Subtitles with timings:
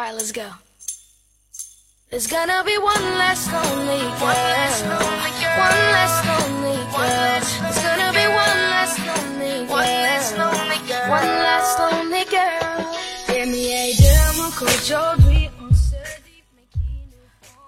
[0.00, 0.48] Alright, let's go.
[2.08, 4.20] There's gonna be one less lonely girl.
[4.24, 5.58] One less lonely girl.
[5.60, 6.29] One less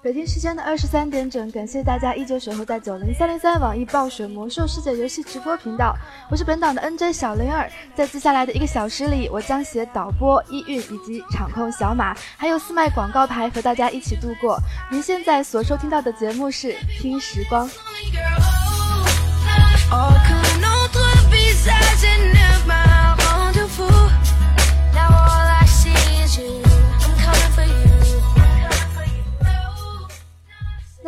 [0.02, 5.94] 北京时间的二十三点整，感谢大家依旧守候在九零三零三网易暴雪魔兽世界游戏直播频道，
[6.28, 14.58] 我是本档的 NJ 小灵儿，在接下来的一个小时里，我将携导播一运以及场控小马，还有四麦广告牌和大家一起度过。
[14.90, 17.70] 您现在所收听到的节目是听时光。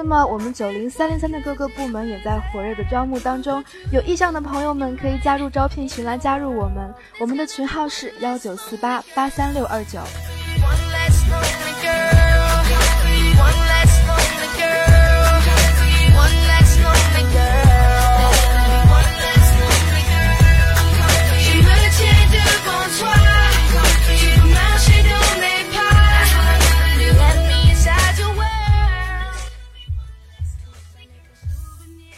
[0.07, 9.99] 那么，我们九零三零三的各个部门也在火热的招募当中，有意向的朋友们可以加入招聘群来加入我们，我们的群号是幺九四八八三六二九。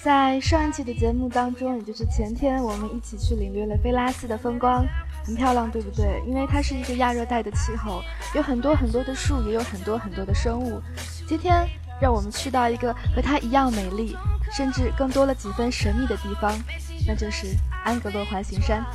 [0.06, 4.86] 在上一期的节目当中，也就是前天，我们一起去领略了菲拉斯的风光，
[5.24, 6.22] 很漂亮，对不对？
[6.28, 8.00] 因为它是一个亚热带的气候，
[8.32, 10.80] 有很多很多的树，也有很多很多的生物。
[11.26, 11.68] 今天，
[12.00, 14.16] 让我们去到一个和它一样美丽，
[14.56, 16.56] 甚至更多了几分神秘的地方，
[17.04, 17.48] 那就是
[17.84, 18.86] 安格洛环形山。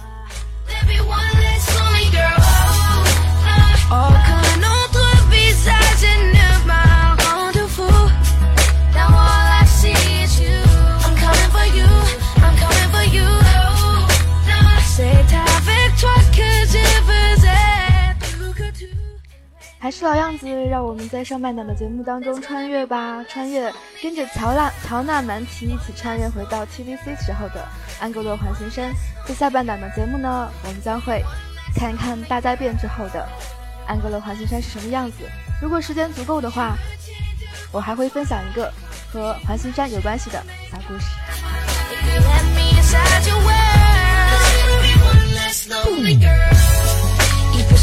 [19.92, 23.70] 还是老样子，让我们在上半档的节目当中穿越吧，穿越，
[24.02, 27.68] 跟着乔纳乔纳曼提一起穿越回到 TVC 时候的
[28.00, 28.90] 安格洛环形山。
[29.28, 31.22] 在下半档的节目呢，我们将会
[31.76, 33.28] 看一看大灾变之后的
[33.86, 35.30] 安格洛环形山是什么样子。
[35.62, 36.78] 如果时间足够的话，
[37.74, 38.72] 我还会分享一个
[39.12, 40.42] 和环形山有关系的
[40.72, 41.06] 小故事。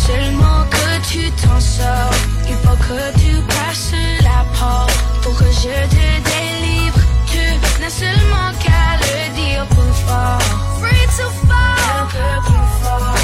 [0.09, 2.15] Seulement que tu t'en sors.
[2.49, 3.93] Il faut que tu passes
[4.23, 4.91] la porte
[5.23, 6.99] Pour que je te délivre.
[7.31, 7.45] Tu
[7.79, 10.41] n'as seulement qu'à le dire plus fort.
[10.81, 12.07] Free to fall.
[12.47, 13.18] Plus fort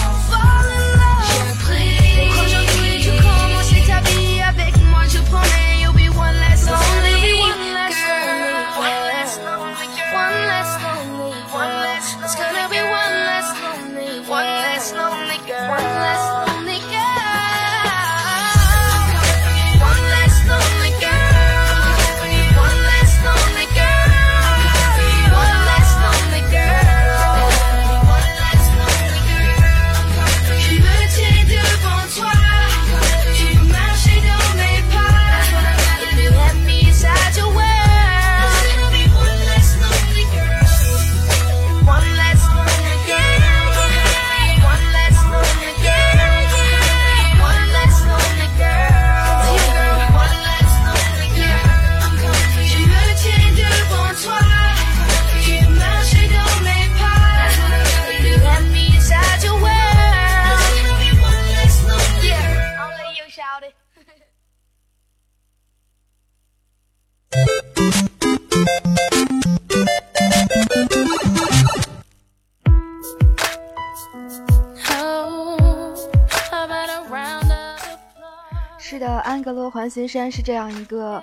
[79.85, 81.23] 环形山是这样一个，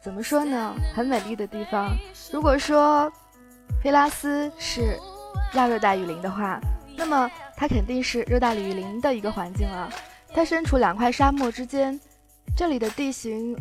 [0.00, 0.72] 怎么说呢？
[0.94, 1.90] 很美丽的地方。
[2.30, 3.12] 如果说
[3.82, 4.96] 菲拉斯是
[5.54, 6.60] 亚热带雨林的话，
[6.96, 9.90] 那么它肯定是热带雨林的一个环境了。
[10.32, 11.98] 它身处两块沙漠之间，
[12.56, 13.56] 这里的地形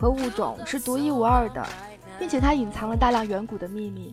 [0.00, 1.64] 和物种是独一无二的，
[2.18, 4.12] 并且它隐藏了大量远古的秘密。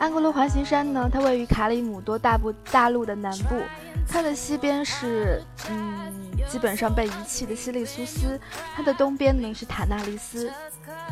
[0.00, 3.54] 安格罗环形山呢，它位于卡里姆多大部大陆的南部。
[4.08, 8.40] 它的西边是，嗯，基本上被遗弃的西利苏斯，
[8.74, 10.50] 它的东边呢是塔纳利斯。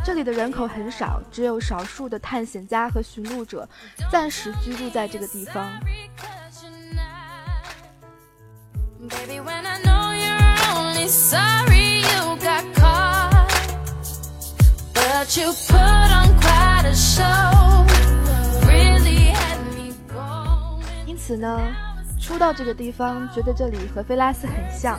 [0.04, 3.68] 这里的人口很少，只有少数的探险家和寻路者
[4.10, 5.70] 暂时居住在这个地方。
[21.06, 21.83] 因此呢。
[22.24, 24.98] 初到这个地方，觉得这里和菲拉斯很像。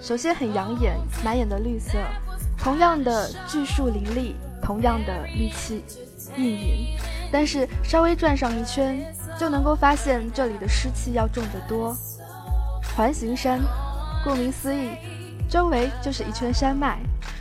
[0.00, 1.98] 首先很养眼，满眼的绿色，
[2.56, 5.82] 同样的巨树林立，同样的绿气
[6.36, 6.96] 氤氲。
[7.32, 9.04] 但是稍微转上一圈，
[9.36, 11.92] 就能够发现这里的湿气要重得多。
[12.96, 13.58] 环形山，
[14.22, 14.90] 顾名思义，
[15.48, 17.00] 周围就是一圈山脉。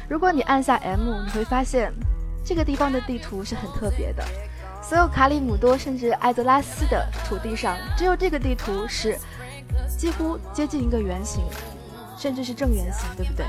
[0.09, 1.93] 如果你按下 M，你会发现
[2.43, 4.25] 这个地方的地图是很特别的。
[4.89, 9.15] 所有卡里姆多甚至艾泽拉斯的土地上，只有这个地图是
[9.87, 11.43] 几乎接近一个圆形。
[12.17, 13.45] 甚至是正圆形，对不对？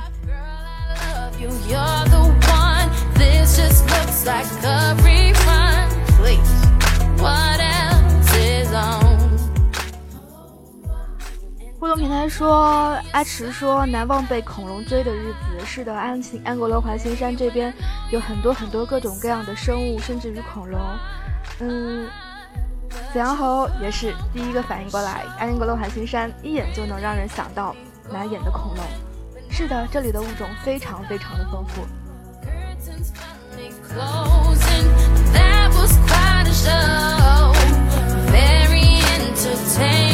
[11.81, 15.65] 互动平台说，阿池说难忘被恐龙追的日子。
[15.65, 17.73] 是的，安晴安格罗环形山这边
[18.11, 20.79] 有很多很多各种各样的生物，甚至于恐龙。
[21.61, 22.09] 嗯，
[23.13, 27.75] 子阳猴也是第一个反应过来，安格勒海心山一眼就能让人想到。
[28.13, 28.85] 难演的恐龙，
[29.49, 31.87] 是的，这里的物种非常非常的丰富。
[38.33, 40.10] very entertained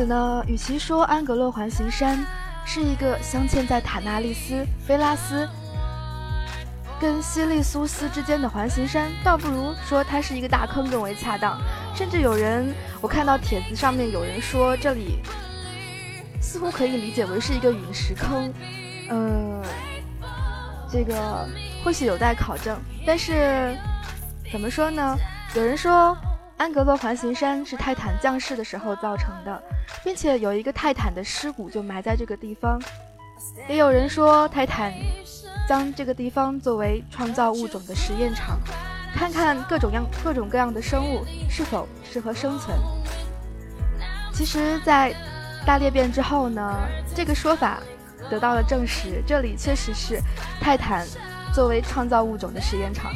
[0.00, 2.24] 此呢，与其说安格洛环形山
[2.64, 5.46] 是一个镶嵌在塔纳利斯、菲拉斯。
[6.98, 11.60] 跟西利苏斯之间的环形山，倒不如说它是一个大坑更为恰当。
[11.94, 15.18] 甚至有人，我看到帖子上面有人说，这里
[16.40, 18.50] 似乎可以理解为是一个陨石坑。
[19.10, 19.62] 嗯，
[20.90, 21.46] 这个
[21.84, 22.74] 或许有待考证。
[23.06, 23.76] 但是
[24.50, 25.14] 怎么说呢？
[25.54, 26.16] 有人说
[26.60, 29.62] 安格洛环形山是泰坦降世的时候造成的，
[30.04, 32.78] 并且有一个泰坦的尸骨就埋在这个地方。
[33.66, 34.92] 也有人说泰坦。
[35.66, 38.58] 将这个地方作为创造物种的实验场，
[39.14, 42.76] 看看各种样、各种各样的生物是否适合生存。
[44.32, 45.14] 其实，在
[45.64, 46.76] 大裂变之后呢，
[47.14, 47.78] 这个说法
[48.28, 50.20] 得到了证实，这里确实是
[50.60, 51.06] 泰坦
[51.54, 53.12] 作为创造物种的实验场。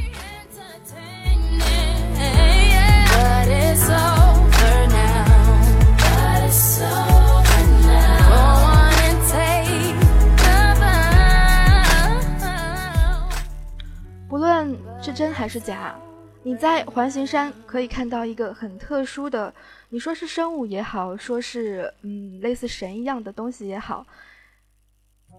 [14.29, 15.95] 不论是真还是假？
[16.43, 19.55] 你在环形山可以看到一个很特殊的，
[19.89, 24.05] 你说是生物也好，说是嗯类似神一样的东西也好，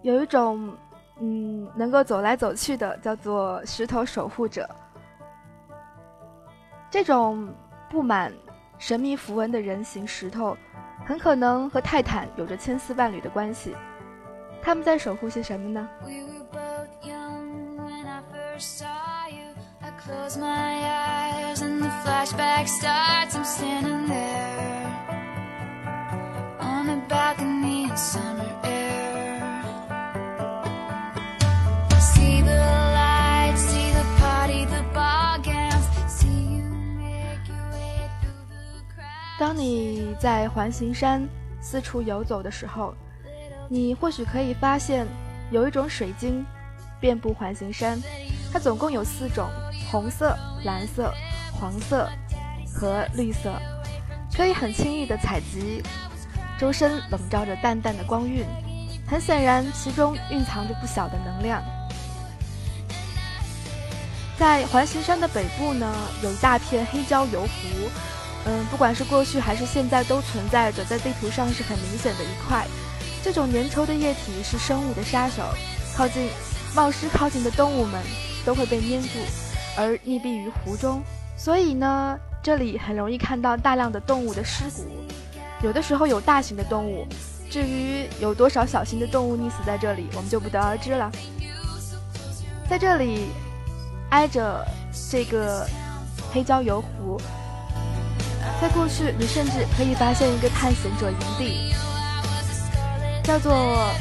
[0.02, 0.74] 有一种
[1.20, 4.68] 嗯能够走来走去的，叫做石头守护者。
[6.90, 7.54] 这种
[7.96, 8.30] 布满
[8.78, 10.58] 神秘符文的人形石头，
[11.06, 13.74] 很可能和泰坦有着千丝万缕的关系。
[14.62, 15.88] 他们在守护些什么呢？
[39.38, 41.28] 当你在环形山
[41.62, 42.94] 四处游走的时候
[43.68, 45.06] 你或许可以发现
[45.52, 46.46] 有一种水晶
[47.02, 48.00] 遍布环形山
[48.54, 49.50] 它总共有四种
[49.92, 51.14] 红色、蓝色、
[51.52, 52.10] 黄色
[52.74, 53.54] 和绿色，
[54.34, 55.84] 可以很轻易的采集，
[56.58, 58.46] 周身笼罩着淡淡的光晕，
[59.06, 61.62] 很显然其中蕴藏着不小的能量。
[64.38, 65.94] 在环形山的北部呢，
[66.24, 67.90] 有一大片黑胶油湖，
[68.46, 72.66] 嗯，不管是过去还是现在都存在着，在地图上是很明显的一块。
[73.24, 75.44] 这种粘稠的液体是生物的杀手，
[75.96, 76.30] 靠近
[76.76, 78.02] 冒失靠近的动物们
[78.46, 79.10] 都会被粘住。
[79.78, 81.02] 而溺毙于湖中，
[81.36, 84.86] 所以呢，这里很容易看到大量的动物的尸骨，
[85.62, 87.06] 有的时候有大型的动物，
[87.50, 91.12] 至于有多少小型的动物溺死在这里，我们就不得而知了。
[92.70, 93.26] 在这里，
[94.12, 94.66] 挨着
[95.12, 95.68] 这个
[96.32, 97.20] 黑胶油湖，
[98.62, 101.74] 在过去你甚至可以发现一个探险者营地，
[103.24, 103.94] 叫做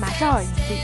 [0.00, 0.78] 马绍尔营地。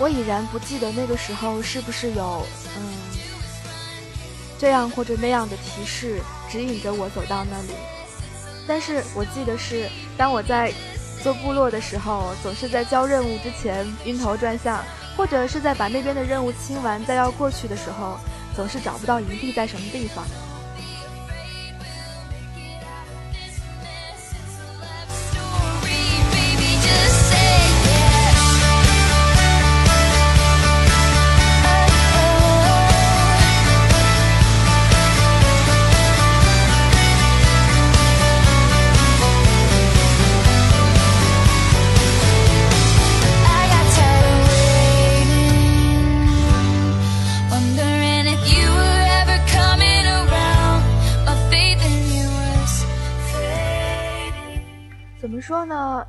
[0.00, 2.46] 我已然不记得那个时候是不是有
[2.76, 2.94] 嗯
[4.56, 7.74] 这样或者那样的提示指引着我走到那里，
[8.66, 10.72] 但是我记得是当我在
[11.22, 14.82] 做部落的时候，总是在交任务之前晕头转向，
[15.16, 18.18] 或者是在把那边的任务清完，再要过去的时候，
[18.54, 20.24] 总是找不到营地在什么地方。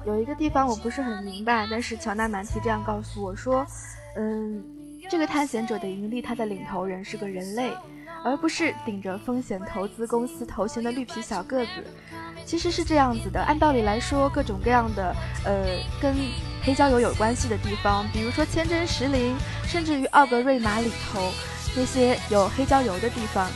[0.06, 3.66] 有一个地方我不是很明白，但是乔纳曼提这样告诉我说，
[4.16, 4.64] 嗯，
[5.10, 7.72] 这个探险者的盈利，他的领头人是个人类，
[8.24, 11.72] 而不是顶着风险投资公司头衔的绿皮小个子。
[12.46, 15.14] 其实是这样子的，按道理来说，各种各样的
[15.46, 16.16] 呃跟
[16.64, 19.36] 黑胶油有关系的地方，比如说千真石林，
[19.68, 21.30] 甚至于奥格瑞玛里头
[21.76, 23.48] 那些有黑胶油的地方，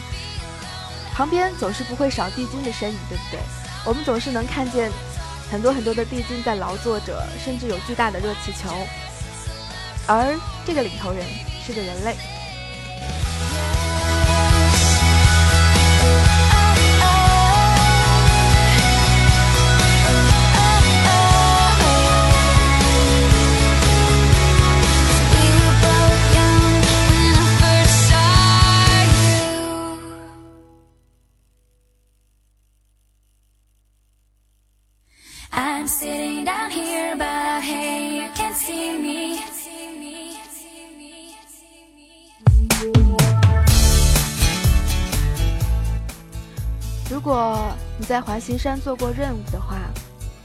[1.14, 3.40] 旁边总是不会少地精的身影，对不对？
[3.88, 4.92] 我们总是能看见。
[5.54, 8.72] 很多很多的地精在劳作着，甚至有巨大的热气球，
[10.08, 11.24] 而这个领头人
[11.64, 12.16] 是个人类。
[35.88, 42.94] Sitting down here but hey you can see me see me see me see me
[47.10, 47.58] 如果
[47.98, 49.78] 你在环形山做过任务的话，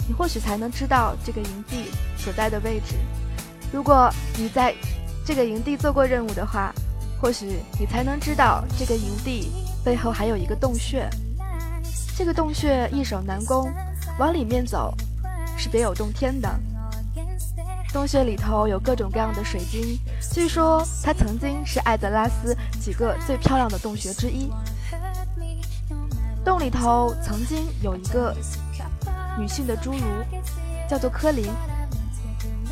[0.09, 1.85] 你或许才能知道这个营地
[2.17, 2.97] 所在的位置。
[3.73, 4.75] 如果你在
[5.25, 6.75] 这个营地做过任务的话，
[7.21, 9.51] 或许你才能知道这个营地
[9.85, 11.09] 背后还有一个洞穴。
[12.17, 13.73] 这个洞穴易守难攻，
[14.19, 14.93] 往里面走
[15.69, 16.49] 别有洞天的。
[17.93, 19.99] 洞穴里头有各种各样的水晶，
[20.33, 24.51] 据说它曾经是艾泽拉斯几个最漂亮的洞穴之一。
[26.45, 28.35] 洞里头曾经有一个
[29.39, 30.05] 女性的侏儒，
[30.89, 31.47] 叫做科林。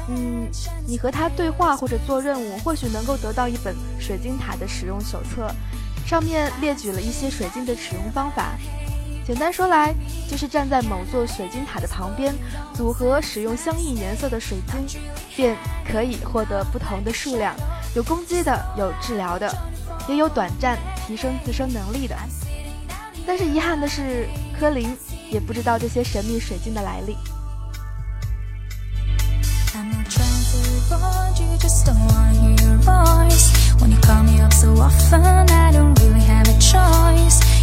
[0.09, 0.49] 嗯，
[0.87, 5.51] 你和她对话或者做任务，或许能够得到一本水晶塔的使用手册，
[6.07, 8.53] 上面列举了一些水晶的使用方法。
[9.27, 9.93] 简单说来，
[10.31, 12.33] 就是站在某座水晶塔的旁边，
[12.73, 15.01] 组合使用相应颜色的水晶，
[15.35, 17.53] 便可以获得不同的数量。
[17.97, 19.53] 有攻击的，有治疗的，
[20.09, 22.17] 也有短暂提升自身能力的。
[23.27, 24.29] 但是遗憾的是，
[24.61, 24.97] 柯林
[25.29, 27.17] 也不知道这些神秘水晶的来历。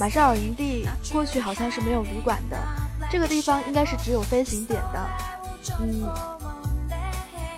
[0.00, 2.56] 马绍尔营地过去好像是没有旅馆的，
[3.10, 5.08] 这个地方应该是只有飞行点的。
[5.80, 6.02] 嗯，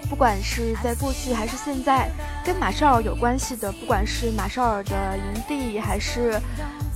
[0.09, 2.11] 不管是在过去还是现在，
[2.45, 6.41] 跟马绍尔有关系的，不管是马绍尔的营地，还是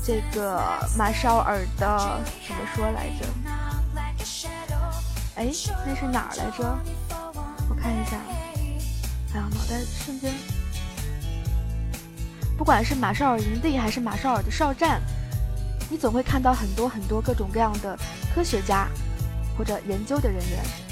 [0.04, 0.62] 这个
[0.96, 3.26] 马绍尔的怎么说来着？
[5.36, 5.50] 哎，
[5.86, 6.78] 那是哪儿来着？
[7.68, 8.18] 我看一下。
[9.32, 10.32] 哎呀，脑袋瞬间。
[12.58, 15.00] 不管是马绍尔营地还是马绍尔的哨站。
[15.90, 17.98] 你总会看到很多很多各种各样的
[18.32, 18.88] 科学家
[19.58, 20.90] 或者研究的人员。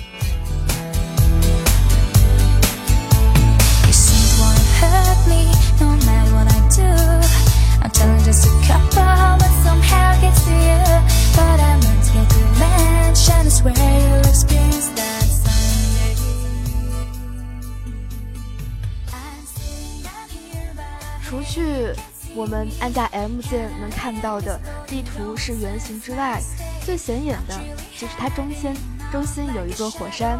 [21.28, 22.17] 除去。
[22.38, 26.40] 我们按下 M 键能看到的地图是圆形之外，
[26.86, 27.58] 最显眼的
[27.98, 28.72] 就是它中间
[29.10, 30.38] 中心有一座火山。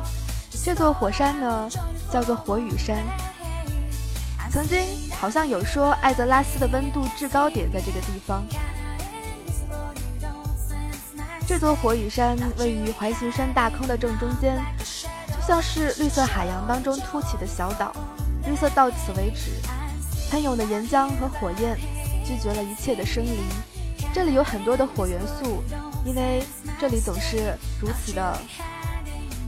[0.63, 1.69] 这座火山呢，
[2.09, 2.99] 叫做火雨山。
[4.49, 8.47] 曾经好像有说艾泽拉斯的温度制高点在这个地方。
[11.49, 14.57] 这座火雨山位于环形山大坑的正中间，
[15.27, 17.93] 就像是绿色海洋当中凸起的小岛。
[18.47, 19.51] 绿色到此为止。
[20.31, 21.77] 喷涌的岩浆和火焰
[22.25, 23.39] 拒绝了一切的生灵。
[24.13, 25.63] 这里有很多的火元素，
[26.05, 26.43] 因为
[26.79, 28.39] 这里总是如此的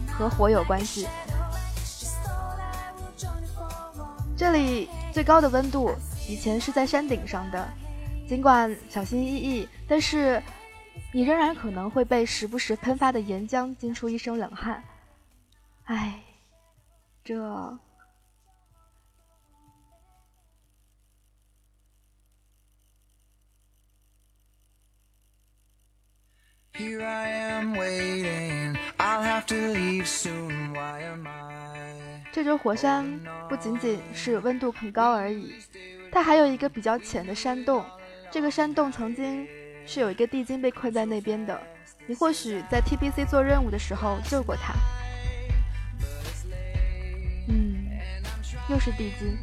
[0.07, 1.07] 和火有关系。
[4.37, 5.95] 这里最高的温度
[6.29, 7.69] 以前是在山顶上的，
[8.29, 10.43] 尽管小心翼翼，但是
[11.13, 14.83] 你仍然可能会被时不时喷发的岩浆惊出一身冷汗。
[15.85, 16.21] 唉，
[17.23, 17.79] 这。
[32.33, 35.55] 这座火山不仅仅是温度很高而已，
[36.13, 37.85] 它还有一个比较浅的山洞。
[38.31, 39.47] 这个山洞曾经
[39.85, 41.61] 是有一个地精被困在那边的，
[42.07, 44.75] 你或许在 TBC 做任务的时候救过他。
[47.49, 47.85] 嗯，
[48.69, 49.37] 又是地精，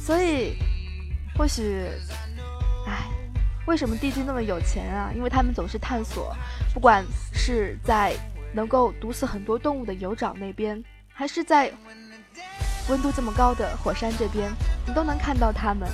[0.00, 0.56] 所以
[1.36, 1.86] 或许，
[2.86, 3.15] 唉。
[3.66, 5.10] 为什么地精那么有钱啊？
[5.14, 6.34] 因为他们总是探索，
[6.72, 8.14] 不管是在
[8.52, 10.82] 能够毒死很多动物的油沼那边，
[11.12, 11.72] 还是在
[12.88, 14.50] 温度这么高的火山这边，
[14.86, 15.88] 你都能看到他们。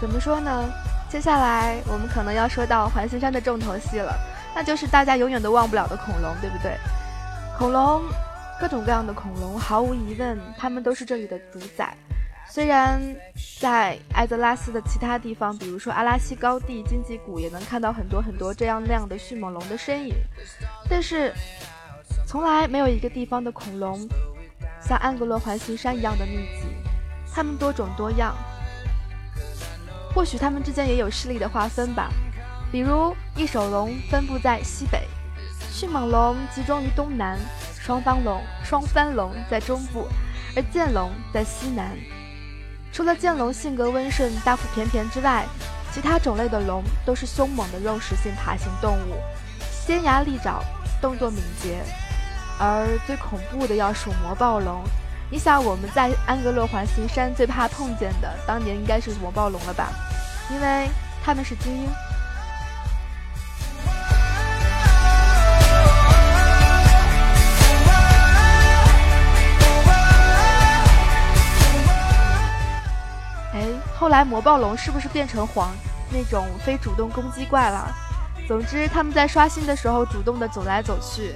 [0.00, 0.68] 怎么说呢？
[1.08, 4.12] 接下来我们可能要说到环形山的重头戏了，
[4.54, 6.76] 那就是大家永远都忘不了的恐龙，对不对？
[7.56, 8.02] 恐龙，
[8.60, 11.96] 各种各样的恐龙，毫无疑问，它们都是这里的主宰。
[12.48, 13.00] 虽然
[13.60, 20.14] 在艾泽拉斯的其他地方，比如说阿拉西高地、荆棘谷，也能看到很多很多这样那样的迅猛龙的身影，
[20.90, 21.32] 但是
[22.26, 24.06] 从来没有一个地方的恐龙
[24.80, 26.66] 像安格洛环形山一样的密集，
[27.32, 28.36] 它们多种多样。
[30.16, 32.08] 或许它们之间也有势力的划分吧，
[32.72, 35.06] 比如翼手龙分布在西北，
[35.70, 37.38] 迅猛龙集中于东南，
[37.78, 40.08] 双方龙、双帆龙在中部，
[40.56, 41.94] 而剑龙在西南。
[42.90, 45.44] 除了剑龙性格温顺、大腹便便之外，
[45.92, 49.20] 其他种类的龙都是凶猛的肉食性爬行动物，
[49.86, 50.62] 尖牙利爪，
[50.98, 51.82] 动作敏捷。
[52.58, 54.82] 而最恐怖的要数魔暴龙。
[55.28, 59.88] 你想我们在安格洛环形山最怕碰见的，当年应该是魔暴龙了吧？
[60.52, 60.88] 因为
[61.24, 61.88] 他们是精英。
[73.52, 73.66] 哎，
[73.98, 75.74] 后来魔暴龙是不是变成黄
[76.08, 77.92] 那种非主动攻击怪了？
[78.46, 81.34] 总之，他们在刷新的时候主动的走来走去，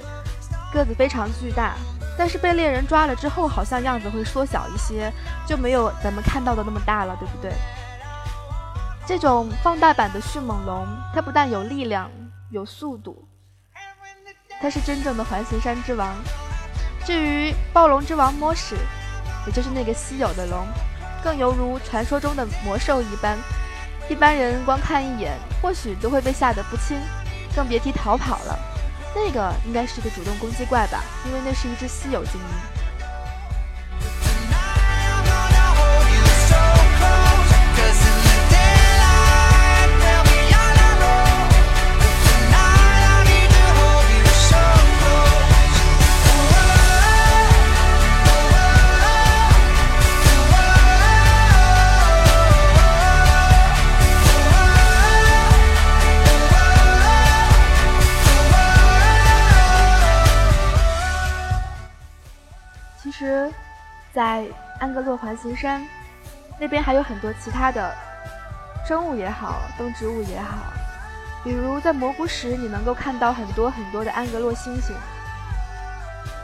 [0.71, 1.75] 个子非常巨大。
[2.21, 5.11] 但是被猎人抓了之后，好像样子会缩小一些，
[5.47, 7.51] 就没有咱们看到的那么大了，对不对？
[9.07, 12.11] 这种放大版的迅猛龙，它不但有力量、
[12.51, 13.27] 有速度，
[14.61, 16.13] 它是真正的环形山之王。
[17.03, 18.75] 至于暴龙之王魔史，
[19.47, 20.67] 也就是那个稀有的龙，
[21.23, 23.35] 更犹如传说中的魔兽一般，
[24.07, 26.99] 一般人光看一眼，或许都会被吓得不轻，
[27.55, 28.59] 更别提逃跑了。
[29.13, 32.70] 那个应该是个主动攻击怪吧，因为那是一只稀有精灵。
[63.21, 63.53] 其实。
[64.13, 64.45] 在
[64.79, 65.87] 安格洛环形山
[66.59, 67.95] 那边还有很多其他的
[68.85, 70.57] 生物也好，动植物也好，
[71.41, 74.91] 比如在蘑菇石，你能够看到很多很多的安格洛猩猩。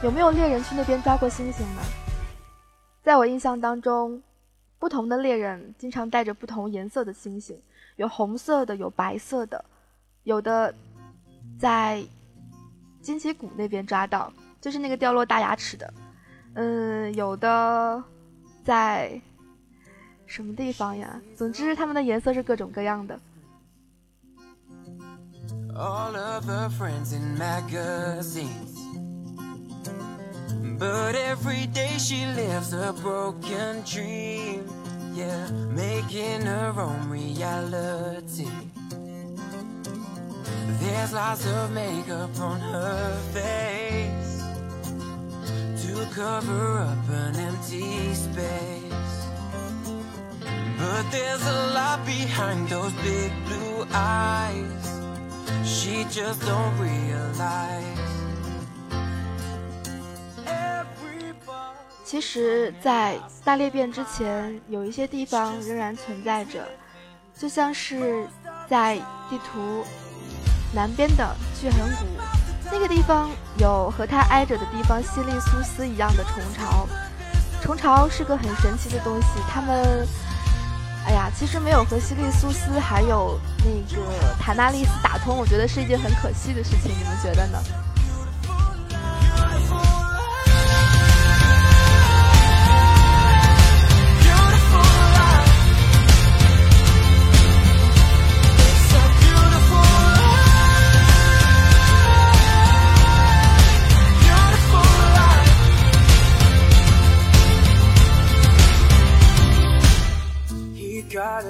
[0.02, 1.82] 有没有猎人去那边抓过猩猩呢？
[3.02, 4.22] 在我印象当中，
[4.78, 7.54] 不同的猎人经常带着不同颜色的猩猩，
[7.96, 9.62] 有红色的，有白色的，
[10.22, 10.74] 有的
[11.58, 12.02] 在
[13.02, 15.92] 荆棘谷那边抓到，就是那个掉落大牙齿的。
[16.54, 18.02] 嗯有的
[18.64, 19.20] 在
[20.26, 23.18] 什么地方呀总之它们的颜色是各种各样的
[25.74, 28.74] all of her friends in magazines
[30.76, 34.66] but everyday she lives a broken dream
[35.14, 38.48] yeah making her own reality
[40.80, 44.37] there's lots of makeup on her face
[62.04, 66.66] 其实，在大裂变之前，有一些地方仍然存在着，
[67.38, 68.26] 就像是
[68.68, 68.96] 在
[69.30, 69.84] 地图
[70.74, 72.17] 南边的巨痕谷。
[72.70, 76.86] 那个地方有和它挨着的地方西利苏斯一样的虫巢。
[77.60, 80.06] 虫巢是个很神奇的东西，它们，
[81.06, 84.02] 哎呀，其实没有和西利苏斯还有那个
[84.38, 87.58] 塔纳利斯打通，我觉得是一件很可惜的事情，你们觉得呢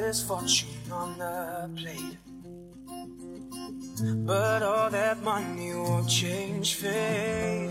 [0.08, 2.16] ？his fortune on the plate.
[4.24, 7.70] But all that money won't change fate.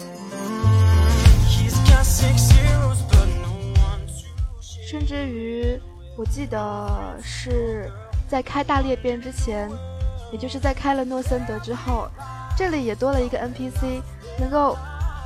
[1.48, 3.50] He's got six heroes, but no
[3.82, 5.82] one to 甚至于，
[6.16, 7.92] 我记得是
[8.30, 9.68] 在开大裂变之前，
[10.32, 12.08] 也就是在开了诺森德之后，
[12.56, 14.04] 这里也多了一个 NPC，
[14.40, 14.78] 能够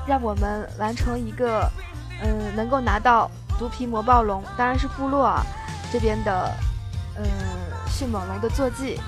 [0.08, 1.70] 让我们完成一个，
[2.24, 5.46] 嗯，能够拿到毒皮魔暴龙，当然是部落啊
[5.92, 6.50] 这边的。
[7.24, 7.30] 嗯，
[7.88, 9.00] 迅猛龙的坐骑，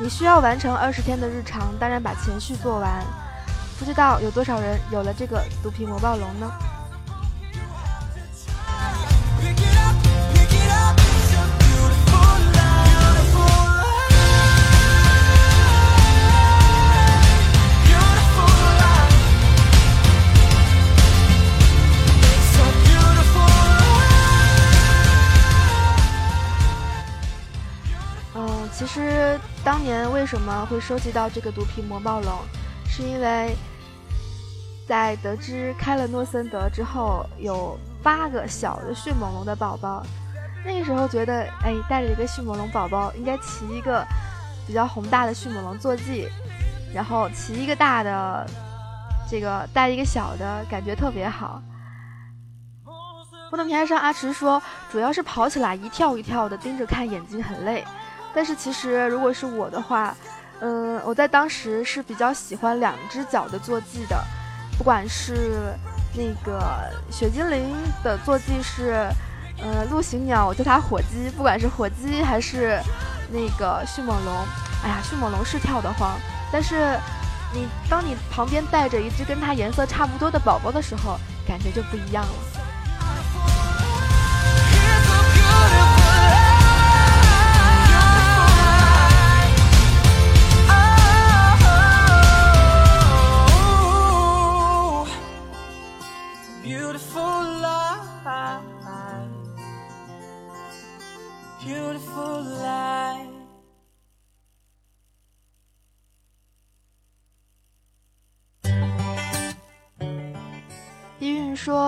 [0.00, 3.02] 你需要完成二十天的日常，当然把前序做完。
[3.78, 6.50] 不知道有多少人有了这个毒皮魔暴龙呢？
[28.82, 32.32] 其实当年为什么会收集到这个毒皮魔暴龙，
[32.84, 33.54] 是因为
[34.88, 40.04] 在得知开了诺森德之后，有八个小的迅猛龙的宝宝。
[40.66, 44.04] 那个时候觉得，哎，带着一个迅猛龙宝宝，应该骑一个
[44.66, 46.28] 比较宏大的迅猛龙坐骑，
[46.92, 48.44] 然后骑一个大的，
[49.30, 51.62] 这个带一个小的，感觉特别好。
[53.48, 57.84] 不能平台上阿池说，主要是跑起来一跳一跳的，盯着看眼睛很累。
[58.34, 60.14] 但是其实，如果是我的话，
[60.60, 64.24] 嗯，我在当时是比较喜欢两只脚的坐骑的，
[64.78, 65.74] 不管是
[66.14, 66.60] 那个
[67.10, 69.08] 雪精灵的坐骑是，
[69.62, 72.80] 呃，陆行鸟，我叫它火鸡，不管是火鸡还是
[73.30, 74.34] 那个迅猛龙，
[74.84, 76.18] 哎呀，迅猛龙是跳得慌，
[76.52, 76.98] 但是
[77.52, 82.32] 你当你旁边带着一只跟它颜色差不多的宝宝的时候，感觉就不一样了。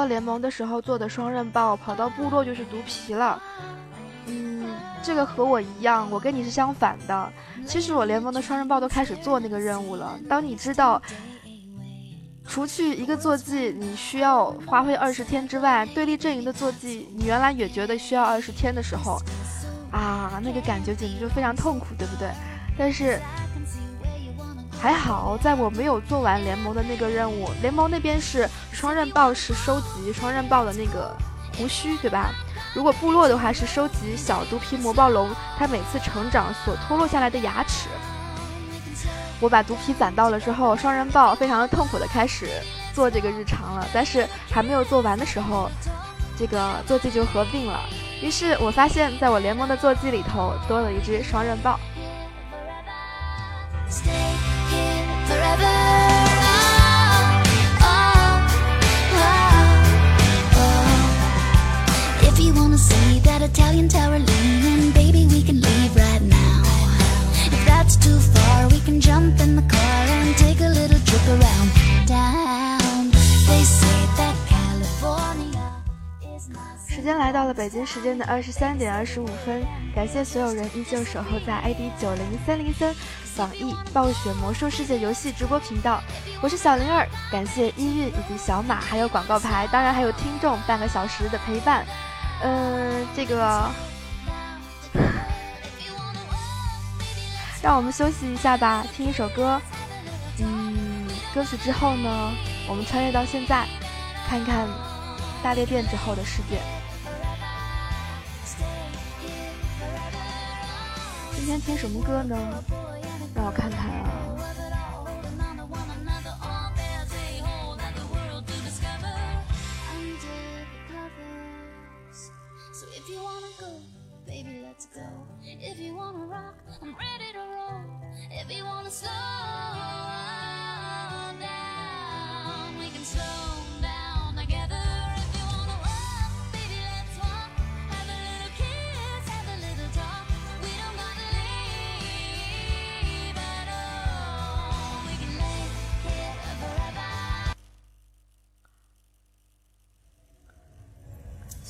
[0.04, 3.40] 联盟的时候做的双刃豹，跑到部落就是毒皮了。
[4.26, 4.66] 嗯，
[5.02, 7.32] 这个和我一样，我跟你是相反的。
[7.66, 10.18] 其实我联盟的双刃豹都开始做那个任务了。
[10.28, 11.00] 当你知道，
[12.46, 19.18] 除去一个坐骑你需要花费二十天之外，对立阵营的坐骑你原来也觉得需要二十天的时候，
[19.90, 22.30] 啊，那个感觉简直就非常痛苦，对不对？
[22.78, 23.18] 但是。
[24.84, 31.16] 还好，在我没有做完联盟的那个任务，联盟那边是双刃豹是收集双刃豹的那个
[31.56, 32.28] 胡须，对吧？
[32.74, 37.88] 如果部落的话是收集小毒皮魔暴龙它每次成长所脱落下来的牙齿。
[39.40, 42.50] 我把毒皮攒到了之后，双刃豹非常的痛苦的开始
[42.92, 45.70] 做这个日常了，但是还没有做完的时候，
[46.38, 47.80] 这个坐骑就合并了。
[48.20, 51.80] 于是我发现，在我联盟的坐骑里头多了一只双刃豹。
[63.44, 66.62] Italian tower leaning, baby, we can leave right now.
[67.46, 71.26] If that's too far, we can jump in the car and take a little trip
[71.28, 71.70] around
[72.06, 73.10] town.
[73.46, 74.43] They say that.
[77.04, 79.62] 时间来到了北京时间的二十三点二十五分，
[79.94, 82.94] 感谢所有人依旧守候在 ID 九零三零三
[83.36, 86.00] 网易暴雪魔兽世界游戏直播频道。
[86.40, 91.84] 我是小灵儿，感谢依韵以及小马，还有广告牌，当然还有听众半个小时的陪伴。
[92.42, 93.70] 嗯，这个
[97.60, 99.60] 让我们休息一下吧，听一首歌。
[100.38, 102.32] 嗯，歌曲之后呢，
[102.66, 103.66] 我们穿越到现在，
[104.26, 104.66] 看看
[105.42, 106.58] 大裂变之后的世界。
[111.44, 112.64] 今天听什么歌呢？
[113.34, 114.34] 让我看看啊。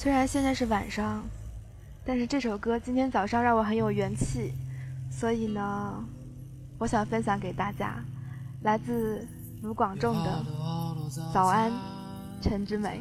[0.04, 1.24] 虽然现在是晚上，
[2.04, 4.52] 但是这首歌今天早上让我很有元气，
[5.10, 5.94] 所以呢，
[6.76, 8.04] 我想分享给大家，
[8.64, 9.26] 来自
[9.62, 10.44] 卢广仲的
[11.32, 11.72] 《早安，
[12.42, 13.00] 陈之美》。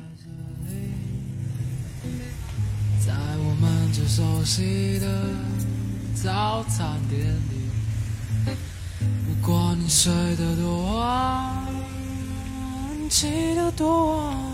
[3.06, 5.26] 在我们最熟悉的
[6.16, 7.68] 早餐店里，
[9.28, 11.68] 不管你睡得多晚，
[13.10, 14.54] 起得多晚。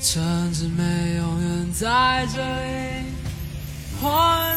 [0.00, 3.02] 陈志美永远在这里，
[4.00, 4.56] 欢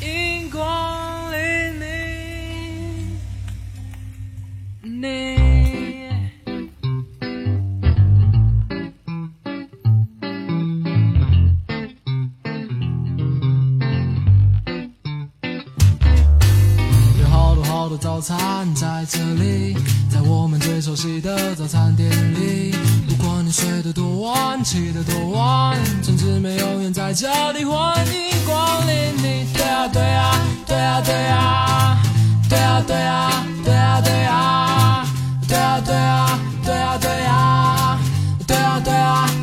[0.00, 1.84] 迎光临你。
[4.82, 5.38] 你
[17.20, 19.74] 有好多好多早餐在这里，
[20.10, 22.74] 在我们最熟悉的早餐店里。
[23.52, 29.46] 睡得多晚，起得多晚，陈志美永远在这里，欢迎光临你。
[29.52, 31.98] 对啊对啊对啊对啊
[32.48, 35.04] 对啊对啊对啊对啊对啊
[35.46, 37.98] 对啊对啊对啊对啊
[38.46, 39.41] 对啊对啊。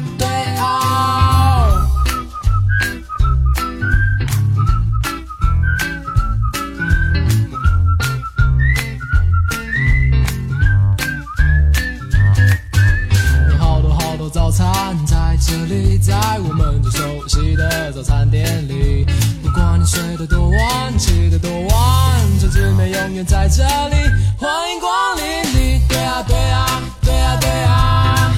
[16.01, 19.05] 在我们最熟悉的早餐店里，
[19.43, 23.95] 不管你睡得多晚，起得多晚，这滋味永远在这里。
[24.37, 25.23] 欢迎光临！
[25.53, 28.31] 你对啊对啊对啊对啊，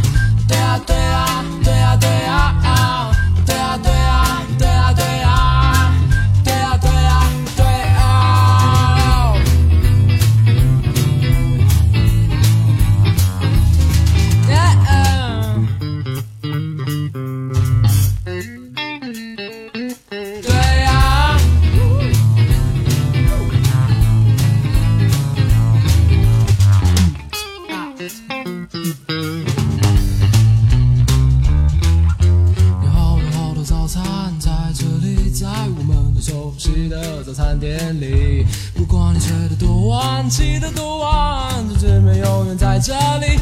[0.48, 2.71] 对啊对啊对啊对啊。
[40.02, 43.38] 传奇的图画就只能永远在这里。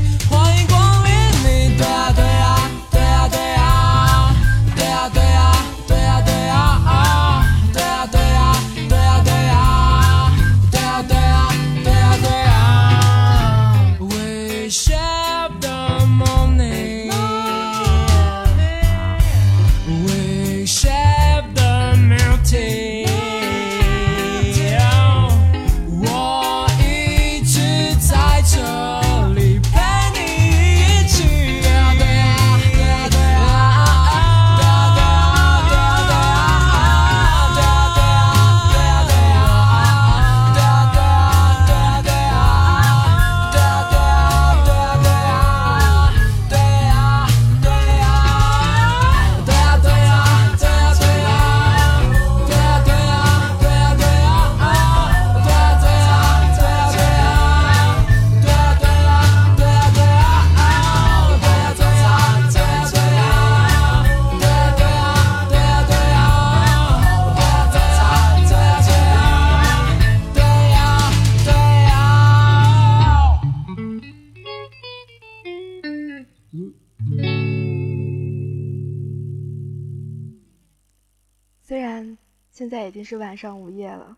[83.29, 84.17] 晚上午夜了，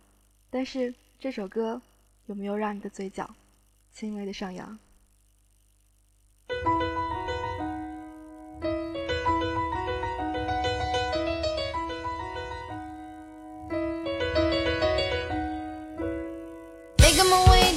[0.50, 1.82] 但是这首歌
[2.28, 3.30] 有没有让你的嘴角
[3.92, 4.80] 轻微的上扬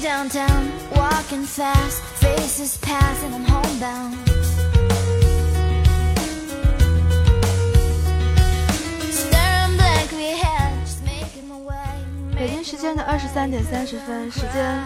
[0.00, 4.33] downtown, walking fast, faces pass and I'm homebound.
[12.44, 14.78] 北京时间的二十三点三十分，时间，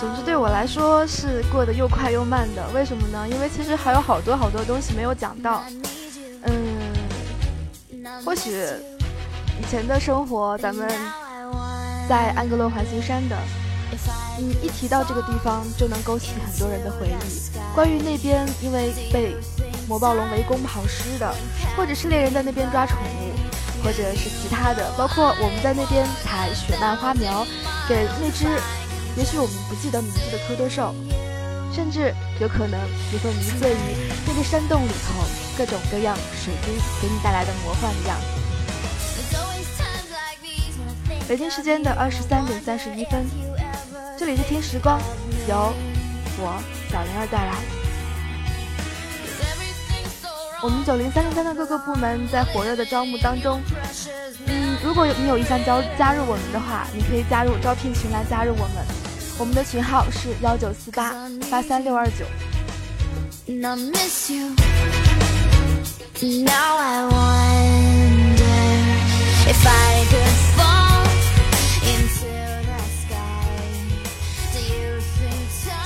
[0.00, 2.66] 总之对我来说是过得又快又慢的。
[2.74, 3.28] 为什么呢？
[3.28, 5.62] 因为其实还有好多好多东西没有讲到。
[6.44, 6.54] 嗯，
[8.24, 8.50] 或许
[9.60, 10.88] 以前的生活，咱们
[12.08, 13.36] 在安格洛环形山的，
[14.38, 17.74] 嗯，一提到这个地方，就能勾起很多人的回忆。
[17.74, 19.36] 关于那边因为被
[19.86, 21.30] 魔暴龙围攻跑失的，
[21.76, 23.25] 或者是猎人在那边抓宠物，
[23.86, 27.46] 或者是其他的，包括我们在那边采雪蔓花苗，
[27.88, 28.44] 给那只
[29.16, 30.92] 也许我们不记得名字的蝌蚪兽，
[31.72, 32.80] 甚至有可能
[33.12, 33.94] 你会迷醉于
[34.26, 35.22] 那个山洞里头
[35.56, 38.26] 各种各样水晶给你带来的魔幻的样子。
[41.28, 43.24] 北京时间的二十三点三十一分，
[44.18, 45.00] 这里是听时光，
[45.48, 45.72] 由
[46.38, 47.85] 我小灵儿带来。
[50.62, 53.60] 我们九零三零三的各个部门在火热的招募当中，
[54.46, 58.84] 嗯，如果你有意向加加入我们的话，你可以加入招聘群来加入我们，
[59.38, 61.14] 我们的群号是幺九四八
[61.50, 62.24] 八三六二九。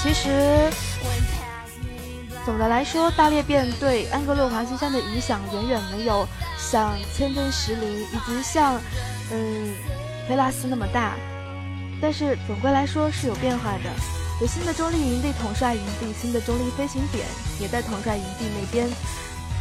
[0.03, 0.71] 其实
[2.51, 6.27] 总的来说，大裂变对安格洛华西山的影响远远没有
[6.59, 8.75] 像千分石林以及像
[9.31, 9.73] 嗯
[10.29, 11.15] 菲拉斯那么大，
[12.03, 13.91] 但是总归来说是有变化的。
[14.41, 17.25] 有新的中立营地统帅营地，新的中立飞行点
[17.61, 18.89] 也在统帅营地那边。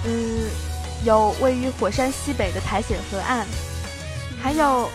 [0.05, 0.49] 嗯，
[1.05, 3.45] 有位于火山西北的苔藓河岸，
[4.41, 4.89] 还有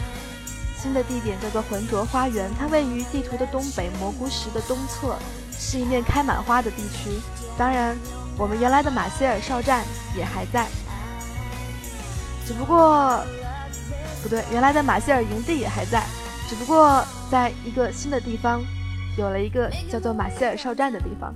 [0.83, 5.16] 新的地点叫做浑浊花园，它位于地图的东北，蘑菇石的东侧，
[5.57, 7.20] 是一面开满花的地区。
[7.56, 7.96] 当然，
[8.36, 9.84] 我们原来的马歇尔哨站
[10.16, 10.66] 也还在，
[12.46, 13.22] 只不过
[14.22, 16.02] 不对，原来的马歇尔营地也还在，
[16.48, 18.60] 只不过在一个新的地方，
[19.16, 21.32] 有了一个叫做马歇尔哨站的地方。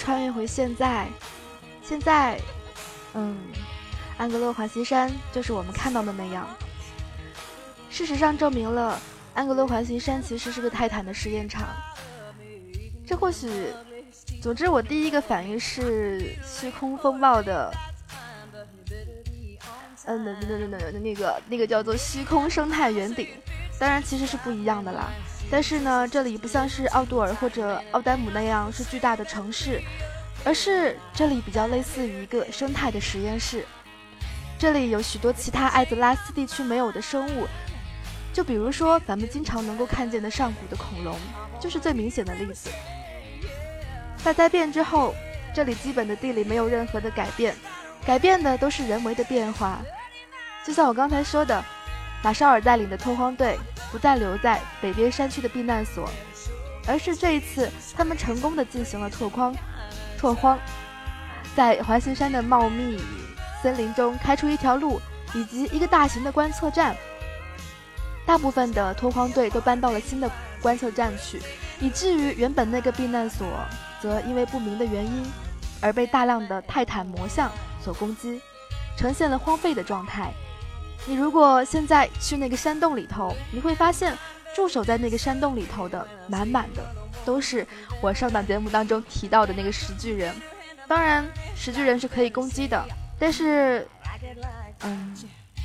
[0.00, 1.06] 穿越回现在。
[1.82, 2.40] 现在，
[3.12, 3.36] 嗯，
[4.16, 6.48] 安格洛环形山就是我们看到的那样。
[7.90, 8.98] 事实上证明了，
[9.34, 11.68] 安格洛环形山其实是个泰坦的实验场。
[13.06, 13.50] 这或许，
[14.40, 17.70] 总之我第一个反应是虚空风暴的，
[20.06, 23.28] 嗯，那那那那那个那个叫做虚空生态圆顶，
[23.78, 25.10] 当然其实是不一样的啦。
[25.50, 29.82] 但是呢，这里不像是奥杜尔或者奥丹姆那样是巨大的城市，
[30.44, 33.66] 而是这里比较类似于一个生态的实验室。
[34.58, 37.48] 这里有许多其他艾泽拉斯地区没有的生物，
[38.32, 41.16] 就比如说咱们经常能够看见的上古的恐龙，
[41.58, 42.70] 就是最明显的例子。
[44.22, 45.14] 大灾变之后，
[45.52, 47.56] 这里基本的地理没有任何的改变，
[48.06, 49.80] 改变的都是人为的变化。
[50.64, 51.64] 就像我刚才说的，
[52.22, 53.58] 马绍尔带领的拓荒队
[53.90, 56.08] 不再留在北边山区的避难所，
[56.86, 59.54] 而是这一次他们成功的进行了拓荒，
[60.18, 60.58] 拓荒，
[61.56, 62.98] 在环形山的茂密
[63.62, 65.00] 森林中开出一条路
[65.34, 66.94] 以及一个大型的观测站。
[68.26, 70.30] 大部分的拓荒队都搬到了新的
[70.62, 71.40] 观测站去，
[71.80, 73.46] 以至于原本那个避难所
[74.00, 75.24] 则因为不明的原因
[75.80, 77.50] 而被大量的泰坦魔像
[77.82, 78.40] 所攻击，
[78.96, 80.32] 呈现了荒废的状态。
[81.06, 84.16] 你如果现在去那个山洞里头，你会发现
[84.54, 86.82] 驻守在那个山洞里头的满满的
[87.24, 87.66] 都是
[88.00, 90.34] 我上档节目当中提到的那个石巨人。
[90.86, 91.26] 当然，
[91.56, 92.84] 石巨人是可以攻击的，
[93.18, 93.86] 但是，
[94.80, 95.16] 嗯，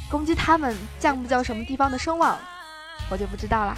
[0.09, 2.38] 攻击他们降不降什么地方的声望，
[3.09, 3.75] 我就不知道啦。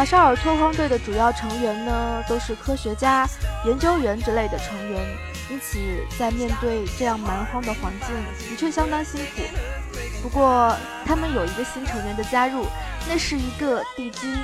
[0.00, 3.28] 马绍尔拓荒队的主要成员呢，都是科学家、
[3.66, 4.98] 研究员之类的成员，
[5.50, 5.78] 因此
[6.18, 9.42] 在面对这样蛮荒的环境，的确相当辛苦。
[10.22, 10.74] 不过，
[11.04, 12.64] 他们有一个新成员的加入，
[13.06, 14.34] 那是一个地精。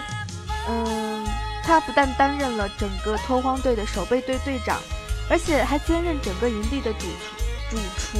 [0.68, 1.26] 嗯，
[1.64, 4.76] 他不但担任了整个拓荒队的守备队队长，
[5.30, 7.06] 而且还兼任整个营地的主
[7.70, 8.18] 主厨。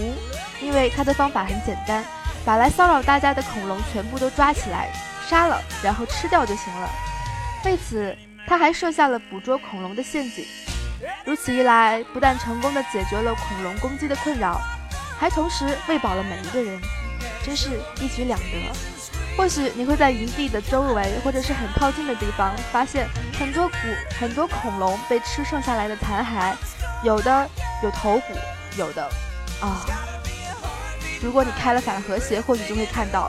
[0.63, 2.03] 因为他的方法很简单，
[2.47, 4.91] 把来骚扰大家的恐龙全部都抓起来
[5.29, 6.89] 杀了，然后吃掉就行了。
[7.67, 10.47] 为此，他还设下了捕捉恐龙的陷阱。
[11.25, 14.61] 如此一来，不但成功的解决了恐龙攻击的困扰，
[15.19, 16.81] 还同时喂饱了每一个人，
[17.45, 18.73] 真是一举两得。
[19.37, 23.75] 或许你会在营地的周围或者是很靠近的地方，发现很多骨、
[24.21, 26.55] 很多恐龙被吃剩下来的残骸，
[27.03, 27.51] 有的
[27.83, 28.35] 有头骨，
[28.79, 29.03] 有的
[29.61, 29.85] 啊。
[31.21, 33.29] 如果你开了反和谐，或许就会看到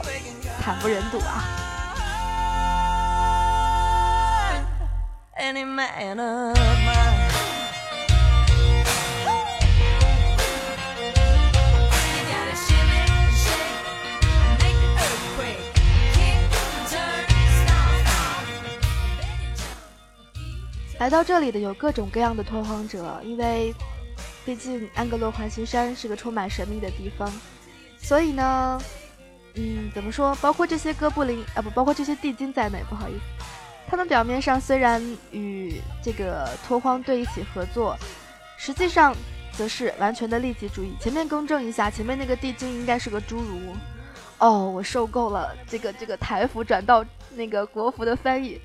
[0.62, 1.42] 惨不忍睹啊。
[5.38, 7.28] any man of mine.
[9.26, 9.44] Oh.
[20.98, 23.72] 来到这里的有各种各样的拓荒者，因为
[24.44, 27.32] 毕竟安格洛环形山是个充满神秘的地方，
[27.98, 28.80] 所以呢。
[29.54, 30.34] 嗯，怎么说？
[30.36, 33.37] 包括这些哥布林啊，不，包括这些地精在内，不好意思，
[33.90, 37.96] 他们表面上虽然与这个拓荒队一起合作，
[38.58, 39.16] 实际上
[39.52, 40.92] 则是完全的利己主义。
[41.00, 43.74] 前面更正一下，前面那个地精应该是个侏儒。
[44.38, 48.60] 哦，我受够了这个这个台服转到那个国服的翻译。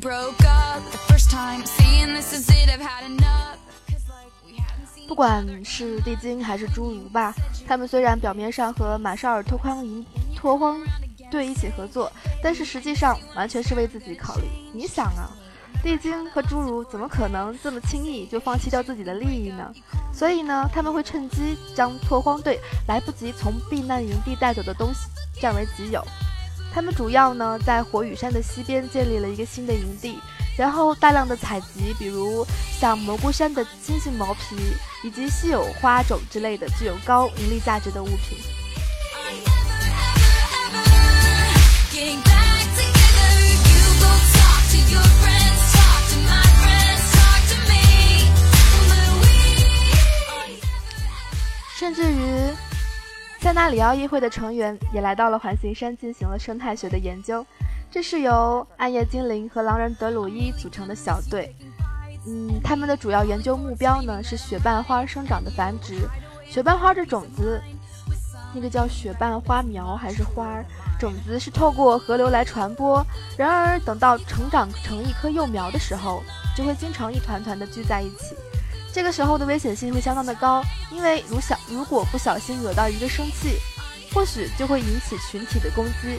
[0.00, 0.73] Broke up
[5.06, 7.32] 不管是地精还是侏儒吧，
[7.68, 10.04] 他们虽然表面上和马绍尔拓荒营
[10.34, 10.80] 拓荒
[11.30, 12.10] 队一起合作，
[12.42, 14.42] 但是实际上完全是为自己考虑。
[14.72, 15.30] 你想啊，
[15.84, 19.72] 地精和侏儒怎么可能这么轻易就放弃掉自己的利益呢？
[20.12, 22.58] 所以呢，他们会趁机将拓荒队
[22.88, 25.08] 来不及从避难营地带走的东西
[25.40, 26.04] 占为己有。
[26.72, 30.18] 他们主要呢在火雨山的西边建立了一个新的营地，
[30.56, 32.46] 然后大量的采集，比如
[32.78, 34.56] 像蘑菇山的猩猩毛皮
[35.02, 38.38] 以及稀有花种之类的具有高盈利价值的物品。
[51.76, 52.54] 甚至于，
[53.40, 57.44] 塞纳里奥议会的成员也来到了环形山进行了生态学的研究。
[57.94, 61.54] 这是由暗夜精灵和狼人德鲁伊组成的小队。
[62.26, 66.00] 嗯，他们的主要研究目标呢是雪瓣花生长的繁殖。
[66.44, 67.62] 雪瓣花的种子，
[68.52, 70.66] 那个叫雪瓣花苗还是花儿？
[70.98, 73.00] 种子是透过河流来传播。
[73.38, 76.20] 然而，等到成长成一棵幼苗的时候，
[76.56, 78.34] 就会经常一团团的聚在一起。
[78.92, 83.60] 这个时候的危险性会相当的高，因为如小如果不小心惹到一个生气，
[84.12, 86.18] 或许就会引起群体的攻击。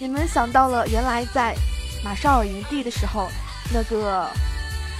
[0.00, 1.54] 你们想到了原来在
[2.02, 3.28] 马绍尔营地的时候，
[3.70, 4.26] 那个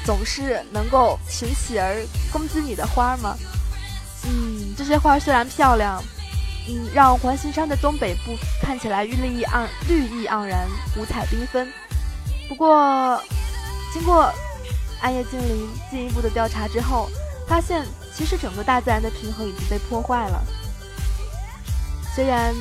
[0.05, 3.35] 总是能够群起而攻击你的花吗？
[4.27, 6.05] 嗯，这些花虽然漂亮，
[6.69, 11.67] 嗯，让环形山的东北部看起来绿意盎绿意盎然，五彩缤纷。
[12.47, 13.19] 不过，
[13.95, 14.31] 经过
[15.01, 17.09] 暗夜精灵进一步的调查之后，
[17.49, 20.45] 发现其实整个大自然的平衡已经被破坏了。
[22.15, 22.55] 虽然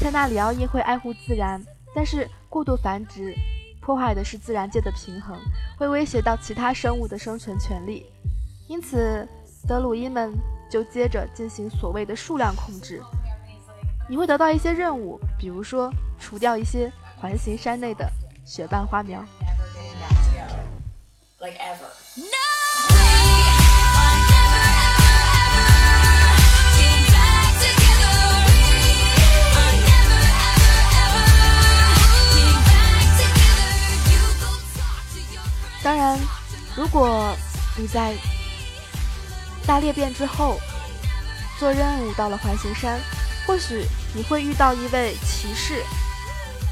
[0.00, 1.62] 塞纳里奥因会爱护自然，
[1.94, 3.34] 但是过度繁殖
[3.82, 5.38] 破坏的是自然界的平衡，
[5.78, 8.06] 会威胁到其他生物的生存权利。
[8.66, 9.28] 因此，
[9.68, 10.32] 德鲁伊们
[10.70, 13.02] 就接着进行所谓的数量控制。
[14.08, 18.10] 你会得到一些任务，比如说除掉一些环形山内的
[18.46, 19.22] 雪瓣花苗。
[21.40, 21.90] like ever.
[22.16, 22.49] No.
[35.82, 36.18] 当然，
[36.76, 37.34] 如果
[37.76, 38.14] 你在
[39.66, 40.60] 大裂变之后
[41.58, 43.00] 做任务到了环形山，
[43.46, 45.82] 或许你会遇到一位骑士。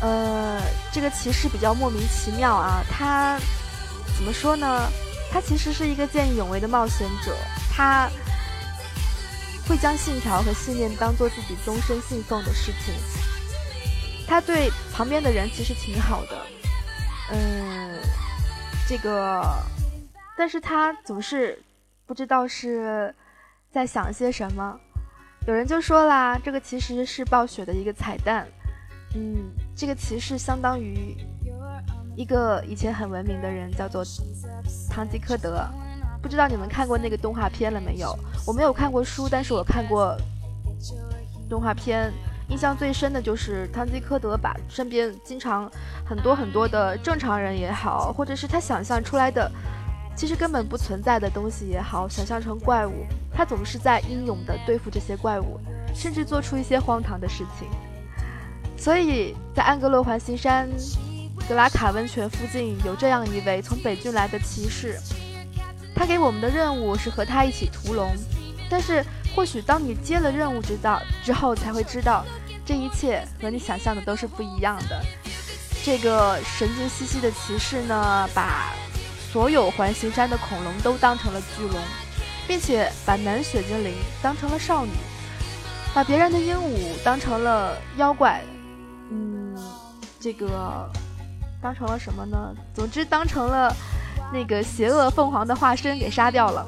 [0.01, 0.61] 呃，
[0.93, 3.39] 这个骑士比较莫名其妙啊，他
[4.17, 4.89] 怎么说呢？
[5.33, 7.37] 他其实是一个见义勇为的冒险者，
[7.75, 8.09] 他
[9.67, 12.95] 会将信条和信念当做自己终身信奉的事情。
[14.27, 16.47] 他对旁边的人其实挺好的，
[17.33, 17.99] 嗯，
[18.89, 19.45] 这个，
[20.34, 21.62] 但是他总是
[22.07, 23.14] 不知道是
[23.70, 24.80] 在想些什么。
[25.47, 28.49] 有人就说啦，这个其实是暴雪的一个彩蛋。
[29.14, 31.14] 嗯，这个骑士相当于
[32.16, 34.03] 一个以前很文明的人，叫做
[34.91, 35.68] 堂吉诃德。
[36.22, 38.18] 不知道你们看过那个动画片了没有？
[38.47, 40.16] 我没有看过书，但是我看过
[41.47, 42.11] 动画片。
[42.49, 45.70] 印象最深的就是堂吉诃德把身边经常
[46.05, 49.51] 很多很多的正常人也好，或者是他想象出来的
[50.16, 55.61] 其实根本不存在的东西也好，想象成怪物，他总是在英勇地对付这些怪物，
[55.94, 57.68] 甚至做出一些荒唐的事情。
[58.76, 60.68] 所以在安格洛环形山
[61.49, 64.99] 格拉卡温泉附近有这样一位从北郡来的骑士，
[65.94, 68.11] 他给我们的任务是和他一起屠龙，
[68.70, 69.05] 但是
[69.39, 72.24] 或许当你接了任务之道之后，才会知道
[72.66, 75.01] 这一切和你想象的都是不一样的。
[75.84, 78.72] 这个神经兮兮的骑士呢，把
[79.30, 81.80] 所有环形山的恐龙都当成了巨龙，
[82.49, 84.91] 并且把南雪精灵当成了少女，
[85.95, 88.43] 把别人的鹦鹉当成了妖怪，
[89.12, 89.57] 嗯，
[90.18, 90.91] 这个
[91.62, 92.53] 当成了什么呢？
[92.74, 93.72] 总之当成了
[94.32, 96.66] 那个邪恶凤凰的化身给杀掉了。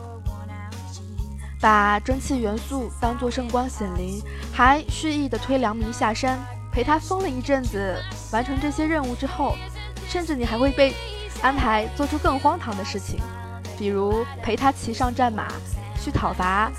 [1.61, 6.38] 把蒸汽元素当作圣光显灵，还蓄意的推良民下山，
[6.72, 7.96] 陪他疯了一阵子。
[8.32, 9.56] 完成这些任务之后，
[10.08, 10.94] 甚至你还会被
[11.42, 13.20] 安排做出更荒唐的事情，
[13.78, 15.48] 比如陪他骑上战马
[16.02, 16.72] 去讨伐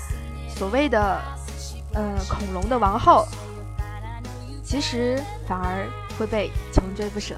[0.48, 1.20] 所谓的
[1.94, 3.26] 呃恐龙的王后，
[4.64, 5.86] 其实反而
[6.18, 7.36] 会被穷追不舍。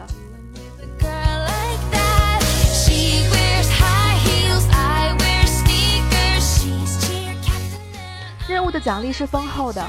[8.55, 9.85] 任务的奖励是丰厚的。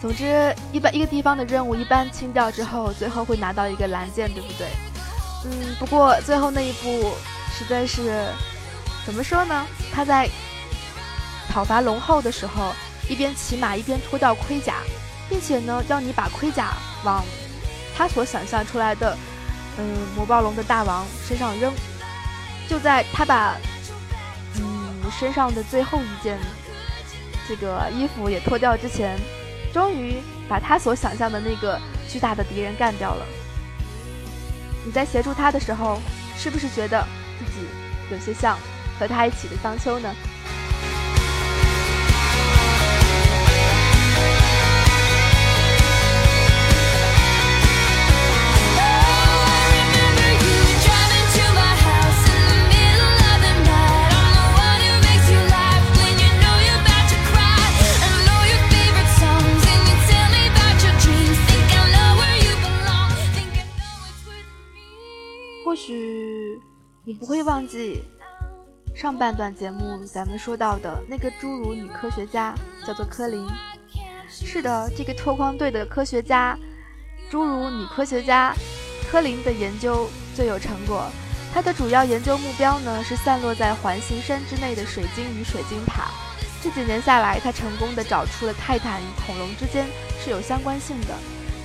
[0.00, 4.66] 总之，一般一个地方的任务一般清掉之后，最后会拿到一个蓝剑，对不对？
[5.44, 7.14] 嗯，不过最后那一步
[7.56, 8.26] 实在是
[9.06, 9.64] 怎么说呢？
[9.92, 10.28] 他在
[11.48, 12.72] 讨伐龙后的时候，
[13.08, 14.78] 一边骑马一边脱掉盔甲，
[15.28, 16.72] 并且呢，要你把盔甲
[17.04, 17.24] 往
[17.96, 19.16] 他所想象出来的，
[19.78, 19.84] 嗯，
[20.16, 21.72] 魔暴龙的大王身上扔。
[22.68, 23.54] 就在他把
[24.56, 26.36] 嗯身上的最后一件
[27.48, 29.18] 这个衣服也脱掉之前，
[29.72, 30.16] 终于
[30.48, 31.78] 把他所想象的那个
[32.08, 33.26] 巨大的敌人干掉了。
[34.84, 36.00] 你在协助他的时候，
[36.36, 37.06] 是不是觉得
[37.38, 37.66] 自己
[38.10, 38.58] 有些像
[38.98, 40.14] 和他一起的桑丘呢？
[67.08, 68.02] 你不会忘记
[68.92, 72.52] 上半段节目咱们说到的那个侏儒女科学家，
[72.84, 73.46] 叫做科林。
[74.28, 76.58] 是的，这个拓荒队的科学家，
[77.30, 78.52] 侏儒女科学家
[79.08, 81.06] 科林的研究最有成果。
[81.54, 86.10] 她的主要研究目标呢是散落在环形山之内的水晶与水晶塔。
[86.60, 89.86] 这几年下来，她成功的找出了泰坦与恐龙之间
[90.18, 91.14] 是有相关性的。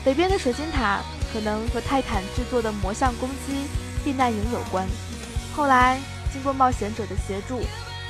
[0.06, 1.02] 北边的水晶塔
[1.34, 3.66] 可能和泰坦制作的魔像攻击
[4.04, 4.88] 避难营有关，
[5.54, 6.00] 后来
[6.32, 7.62] 经过冒险者的协助，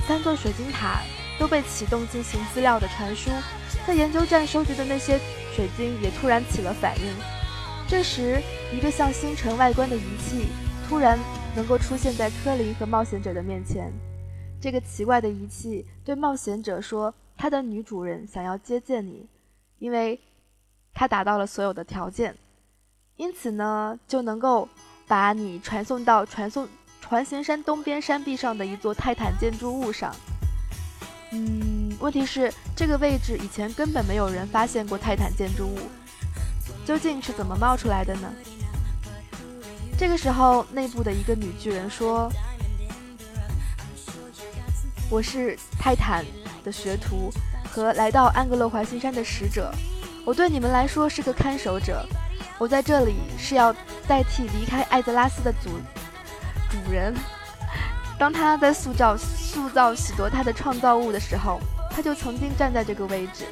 [0.07, 1.01] 三座水晶塔
[1.39, 3.31] 都被启动进行资料的传输，
[3.85, 5.19] 在研究站收集的那些
[5.55, 7.05] 水晶也突然起了反应。
[7.87, 10.47] 这时，一个像星辰外观的仪器
[10.87, 11.19] 突然
[11.55, 13.91] 能够出现在科林和冒险者的面前。
[14.61, 19.27] 这个奇怪的仪器对冒险者说：“他的女主人想要接见你，
[19.79, 20.19] 因为
[20.93, 22.35] 他达到了所有的条件，
[23.17, 24.69] 因此呢，就能够
[25.07, 26.67] 把你传送到传送
[27.11, 30.15] 环形山东边山壁上的一座泰坦建筑物上。
[31.31, 35.77] 嗯，问题是这个位置以前根本没有人发现过泰坦建筑物，
[36.85, 38.31] 究竟是怎么冒出来的呢？
[39.97, 42.31] 这个时候，内部的一个女巨人说。”
[45.11, 46.23] 我是泰坦
[46.63, 47.29] 的学徒
[47.69, 49.69] 和来到安格洛环形山的使者，
[50.23, 52.07] 我对你们来说是个看守者。
[52.57, 53.75] 我在这里是要
[54.07, 55.71] 代替离开艾泽拉斯的祖
[56.71, 57.13] 主人。
[58.17, 61.59] 当他在塑造塑造许多他的创造物的时候，
[61.89, 63.45] 他就曾经站在这个位置。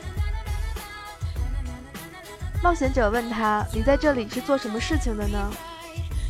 [2.63, 5.51] 冒险者问他：“你在这里是做什么事情的呢？”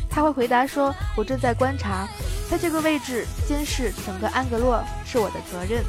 [0.08, 2.08] 他会回答说：“我正在观察。”
[2.50, 5.84] 在这个位置监视整个安格洛是我的责任。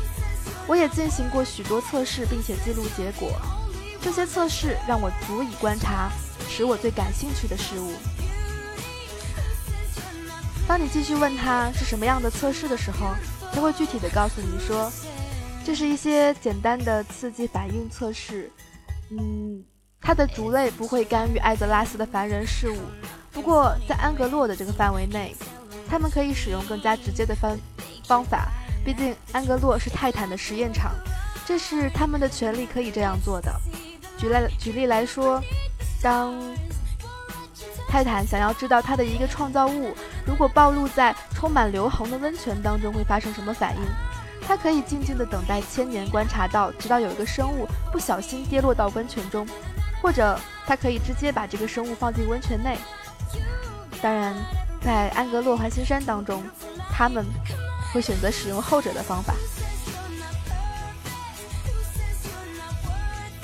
[0.68, 3.32] 我也进行过许多测试，并且记录结果。
[4.00, 6.12] 这些测试让我足以观察
[6.48, 7.94] 使我最感兴趣的事物。
[10.72, 13.14] 当你继续问他是什么样的测试的时候，
[13.54, 14.90] 他会具体的告诉你说，
[15.66, 18.50] 这是一些简单的刺激反应测试。
[19.10, 19.62] 嗯，
[20.00, 22.78] 他的族类不会干预艾泽拉斯的凡人事务，
[23.34, 25.36] 不过在安格洛的这个范围内。
[25.90, 27.58] 他们可以使用更加直接的方
[28.08, 28.48] 方法，
[28.86, 30.94] 毕竟安格洛是泰坦的实验场，
[31.46, 33.54] 这是他们的权利可以这样做的。
[34.18, 35.44] 举例举例来说，
[36.02, 36.34] 当
[37.92, 39.94] 泰坦想要知道他的一个创造物
[40.26, 43.82] 如果暴露在充满硫磺的温泉当中会发生什么反应，
[44.48, 49.46] 他可以静静的等待千年，观察到直到有一个生物不小心跌落到温泉中，
[50.02, 52.78] 或者他可以直接把这个生物放进温泉内。
[54.02, 54.34] 当然。
[54.84, 56.44] 在安格洛环形山当中，
[56.92, 57.24] 他们
[57.94, 59.36] 会选择使用后者的方法。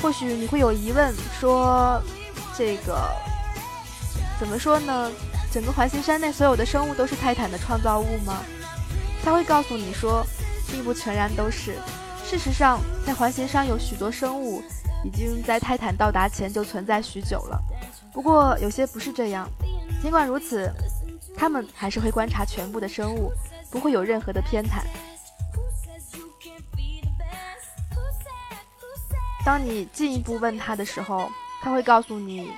[0.01, 2.01] 或许你会有疑问，说
[2.57, 3.07] 这个
[4.39, 5.11] 怎么说呢？
[5.51, 8.43] 整个环形山内所有的生物都是泰坦的创造物吗？
[9.23, 10.25] 他会告诉你说，
[10.71, 11.75] 并不全然都是。
[12.25, 14.61] 事实上，在环形山有许多生物
[15.03, 17.61] 已经在泰坦到达前就存在许久了。
[18.13, 19.49] 不过有些不是这样。
[20.01, 20.71] 尽管如此。
[21.39, 23.31] 他们还是会观察全部的生物，
[23.69, 24.81] 不会有任何的偏袒。
[29.45, 31.29] 当你进一步问他的时候，
[31.61, 32.49] 他会告诉你，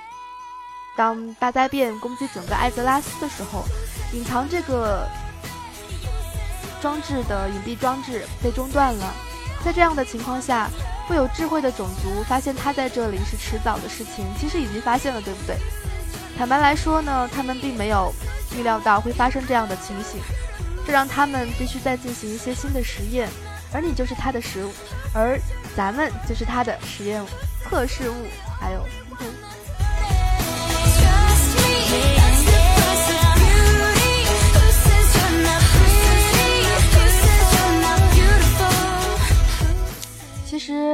[1.00, 3.64] 当大灾变攻击整个艾泽拉斯的时候，
[4.12, 5.08] 隐藏这个
[6.78, 9.14] 装置的隐蔽装置被中断了。
[9.64, 10.68] 在这样的情况下，
[11.08, 15.56] 会有智慧的种族发现他在这里是迟早的事情，其实已经发现了，对不对？
[16.36, 18.12] 坦白来说呢，他们并没有。
[18.58, 20.20] 预料到会发生这样的情形，
[20.84, 23.26] 这让他们必须再进行一些新的实验，
[23.72, 24.72] 而你就是他的食物，
[25.14, 25.40] 而
[25.74, 27.24] 咱们就是他的实验
[27.62, 28.26] 测试物。
[28.60, 28.84] 还有，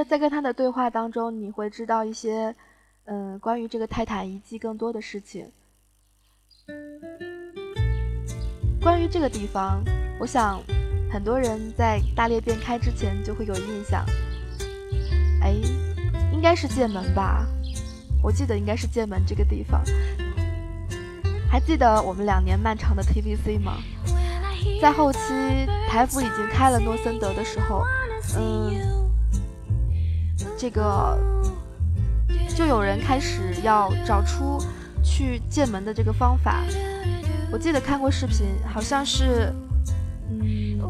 [0.08, 2.54] 在跟他的对话当中，你会知道一些，
[3.06, 5.50] 嗯，关于这个泰坦遗迹更多的事情。
[8.80, 9.82] 关于这个地方，
[10.20, 10.62] 我想
[11.12, 14.04] 很多人在大裂变开之前就会有印象。
[15.42, 15.54] 哎，
[16.32, 17.44] 应该是剑门吧？
[18.22, 19.82] 我记得应该是剑门这个地方。
[21.50, 23.78] 还记得我们两年漫长的 TVC 吗？
[24.80, 25.18] 在后期
[25.88, 27.82] 台服已经开了诺森德的时候，
[28.36, 29.05] 嗯，
[30.56, 31.18] 这个
[32.56, 34.58] 就有人开始要找出
[35.02, 36.62] 去剑门的这个方法。
[37.52, 39.52] 我记得看过视频，好像是，
[40.30, 40.80] 嗯，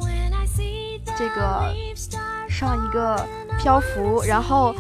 [1.17, 1.75] 这个
[2.49, 3.21] 上一个
[3.59, 4.75] 漂浮，然后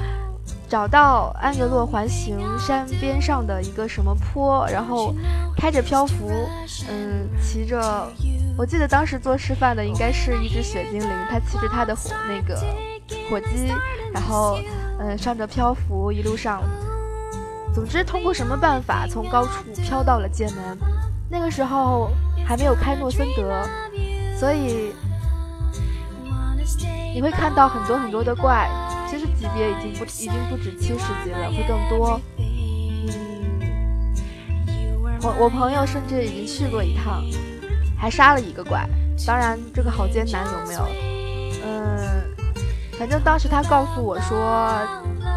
[0.68, 5.14] 找到安格洛环形山边上的一个什么坡，然后
[5.56, 6.30] 开着漂浮，
[6.88, 8.10] 嗯，骑着，
[8.56, 11.94] 我记得当时做示范的应该是一只雪精灵，它骑着它的
[12.26, 12.58] 那个
[13.30, 13.72] 火鸡，
[14.12, 14.58] 然后
[14.98, 16.62] 嗯上着漂浮，一路上，
[17.74, 20.78] 总之通过什么办法从高处飘到了剑门。
[21.28, 22.10] 那个时候
[22.46, 23.66] 还没有开诺森德，
[24.38, 24.92] 所以
[27.14, 28.68] 你会看到很多很多的怪，
[29.10, 32.20] 其实级别已经不已经不止七十级了，会更多。
[32.38, 33.08] 嗯，
[35.22, 37.24] 我我朋友甚至已经去过一趟，
[37.98, 38.88] 还杀了一个怪。
[39.26, 40.86] 当然，这个好艰难，有没有？
[41.64, 42.35] 嗯，
[42.98, 44.80] 反正当时他告诉我说，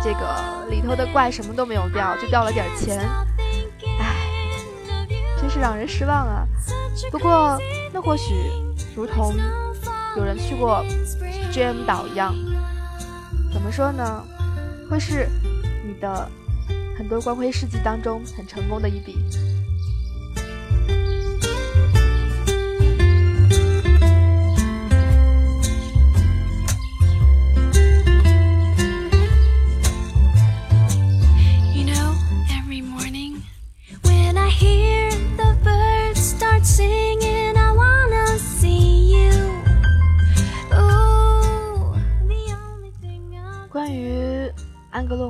[0.04, 3.00] 这个里头的怪什么都没有掉，就掉了点钱。
[4.00, 4.16] 唉，
[5.40, 6.48] 真是让人失望啊。
[7.12, 7.58] 不过，
[7.92, 8.34] 那或许
[8.96, 9.36] 如同
[10.16, 10.84] 有人去过
[11.52, 12.34] GM 岛一样，
[13.54, 14.24] 怎么说呢？
[14.90, 15.30] 会是
[15.86, 16.28] 你的
[16.98, 19.18] 很多光辉事迹当中很成功的一笔。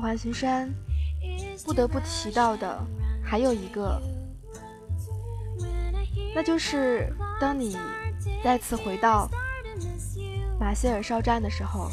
[0.09, 0.73] 环形山，
[1.63, 2.83] 不得不提到的
[3.23, 4.01] 还有一个，
[6.33, 7.77] 那就是当你
[8.43, 9.29] 再次回到
[10.59, 11.91] 马歇尔哨站的时候，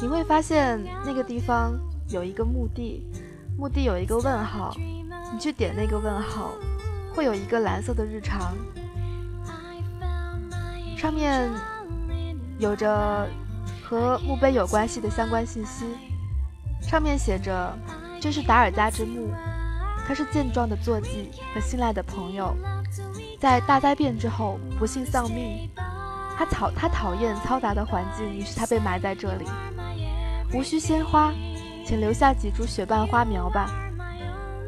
[0.00, 1.76] 你会发现那个地方
[2.08, 3.04] 有一个墓地，
[3.58, 4.76] 墓地有一个问号，
[5.32, 6.52] 你去点那个问号，
[7.16, 8.56] 会有一个蓝色的日常，
[10.96, 11.50] 上面
[12.60, 13.28] 有着
[13.88, 15.86] 和墓碑有关系的相关信息，
[16.82, 17.72] 上面写着
[18.20, 19.32] ：“这是达尔加之墓，
[20.04, 22.52] 他是健壮的坐骑和信赖的朋友，
[23.38, 25.70] 在大灾变之后不幸丧命。
[26.36, 29.44] 他讨他讨厌嘈杂的环境，于是他被埋在这里。
[30.52, 31.32] 无需鲜花，
[31.86, 33.70] 请留下几株雪瓣花苗吧，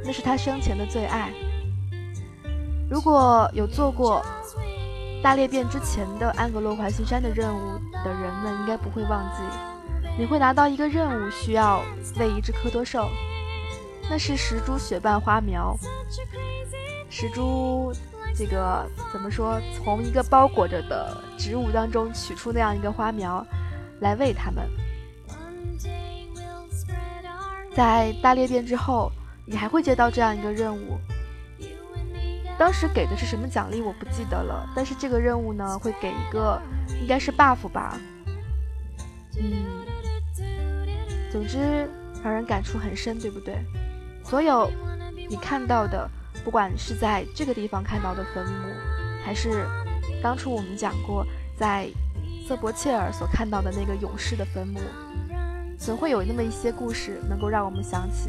[0.04, 1.32] 那是他生前的最爱。
[2.88, 4.24] 如果有做过
[5.22, 9.42] 大裂变之前的安格洛环形山的任务的人们，应该不会忘记，
[10.18, 11.82] 你会拿到一个任务，需要
[12.18, 13.08] 喂一只科多兽，
[14.08, 15.76] 那是十株雪瓣花苗，
[17.10, 17.92] 十株
[18.34, 19.60] 这个怎么说？
[19.76, 23.44] 从一个包裹着的植物当中取出那样一个花苗，
[24.00, 24.68] 来喂它们。
[27.74, 29.10] 在大裂变之后，
[29.44, 30.98] 你还会接到这样一个任务。
[32.58, 36.60] 当时给的是什么奖励我不记得了，但是这个任务呢会给一个
[37.00, 37.96] 应该是 buff 吧，
[39.40, 39.64] 嗯，
[41.30, 41.88] 总之
[42.22, 43.64] 让人感触很深，对不对？
[44.24, 44.68] 所有
[45.28, 46.10] 你看到的，
[46.44, 48.68] 不管是在这个地方看到的坟墓，
[49.24, 49.64] 还是
[50.20, 51.24] 当初我们讲过
[51.56, 51.88] 在
[52.46, 54.80] 瑟伯切尔所看到的那个勇士的坟墓，
[55.78, 58.28] 总会有那么一些故事能够让我们想起。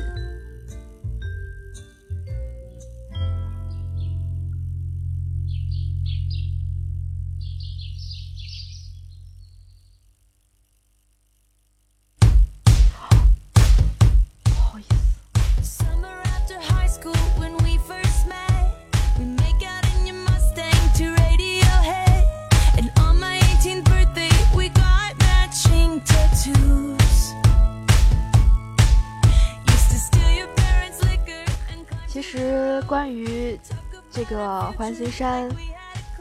[34.90, 35.48] 环形山，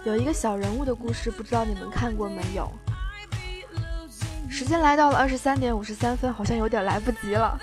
[0.04, 2.70] 有一个小人物的故事，不知道你们看过没有？
[4.50, 7.58] 时间来到了二十三点五十三分，好像有点来不及了。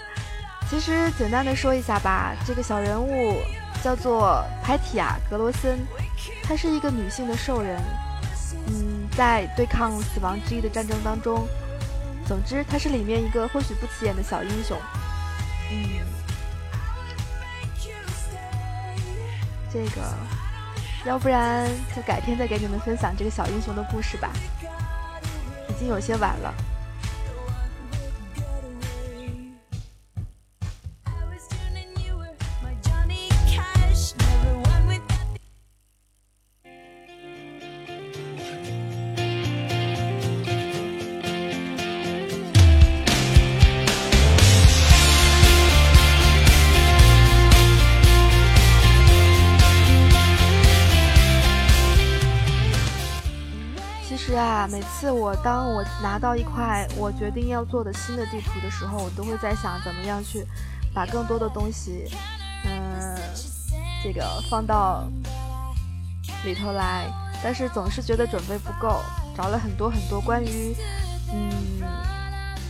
[0.68, 3.36] 其实简单的说一下吧，这个小人物
[3.84, 5.78] 叫做派提亚·格罗森，
[6.42, 7.80] 她是一个女性的兽人，
[8.66, 11.48] 嗯，在对抗死亡之翼的战争当中，
[12.28, 14.76] 总之她是里面一个或许不起眼的小英雄，
[15.70, 16.16] 嗯。
[19.72, 20.02] 这个，
[21.06, 24.32] 要不然就改天再给你们分享这个小英雄的故事吧，
[25.70, 26.54] 已经有些晚了。
[54.26, 60.44] 实啊，每次我当我拿到一块我决定要做的新的地图的时候，我都会在想怎么样去
[60.96, 62.10] 把更多的东西，
[62.66, 63.16] 嗯，
[64.04, 65.08] 这个放到
[66.44, 67.06] 里头来，
[67.44, 69.00] 但是总是觉得准备不够，
[69.38, 70.76] 找了很多很多关于
[71.32, 71.52] 嗯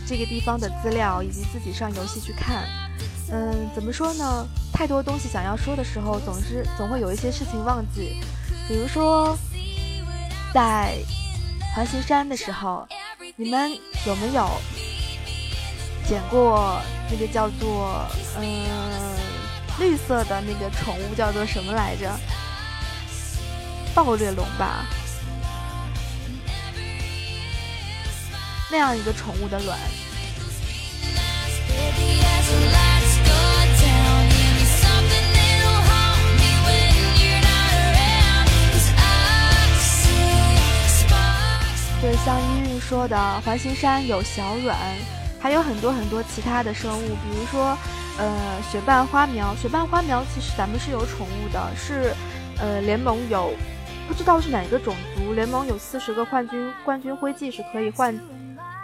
[0.06, 2.64] 这个地方的资料，以及自己上游戏去看。
[3.32, 4.46] 嗯，怎么说呢？
[4.74, 8.20] 太多东西想要说的时候，总是总会有一些事情忘记，
[8.68, 9.34] 比如说
[10.52, 10.98] 在
[11.76, 12.88] 环形山的时候，
[13.36, 13.70] 你们
[14.06, 14.50] 有没有
[16.08, 18.02] 捡过那个叫做
[18.40, 18.66] 嗯
[19.78, 22.10] 绿色的那个宠物叫做什么来着？
[23.94, 24.86] 暴虐龙吧，
[28.70, 29.78] 那样一个宠物的卵。
[41.98, 44.76] 对，像依韵说的，环形山有小卵，
[45.40, 47.76] 还有很多很多其他的生物，比如说，
[48.18, 49.54] 呃，雪瓣花苗。
[49.56, 52.14] 雪瓣花苗其实咱们是有宠物的，是，
[52.58, 53.50] 呃，联盟有，
[54.06, 58.16] 不知道是哪个种族，联盟有四十个冠军冠军徽记是可以换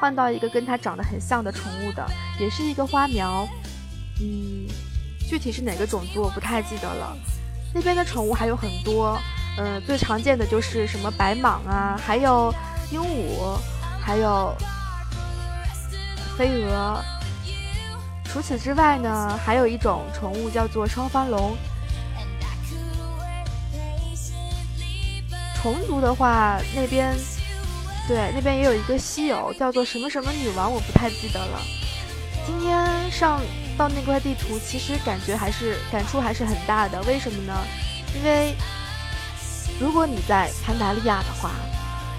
[0.00, 2.04] 换到一个跟它长得很像的宠物的，
[2.40, 3.46] 也是一个花苗。
[4.20, 4.66] 嗯，
[5.28, 7.14] 具体是哪个种族我不太记得了。
[7.74, 9.18] 那边的宠物还有很多，
[9.58, 12.52] 呃、最常见的就是什么白蟒啊，还有
[12.92, 13.58] 鹦鹉，
[14.04, 14.54] 还有
[16.36, 17.02] 飞蛾。
[18.24, 21.56] 除此之外呢，还有一种宠物叫做双帆龙。
[25.62, 27.16] 虫族的话，那边
[28.06, 31.60] 对那边也有一个稀有，叫做什么什么女王，我不太记得了。
[32.44, 33.40] 今天上
[33.78, 37.00] 到那块地图，其实感觉还是感触还是很大的。
[37.04, 37.54] 为什么呢？
[38.14, 38.54] 因为
[39.80, 41.52] 如果你在潘达利亚的话，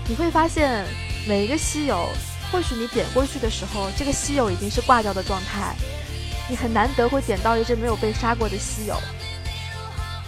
[0.08, 0.86] 你会发现
[1.28, 2.10] 每一个稀有，
[2.52, 5.76] 或许你点过去的时候，这个稀有已经是挂掉的状态，
[6.50, 8.96] 你很难得会点到一只没有被杀过的稀有。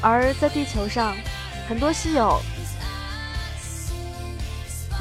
[0.02, 1.16] 而在地球上，
[1.68, 2.42] 很多稀有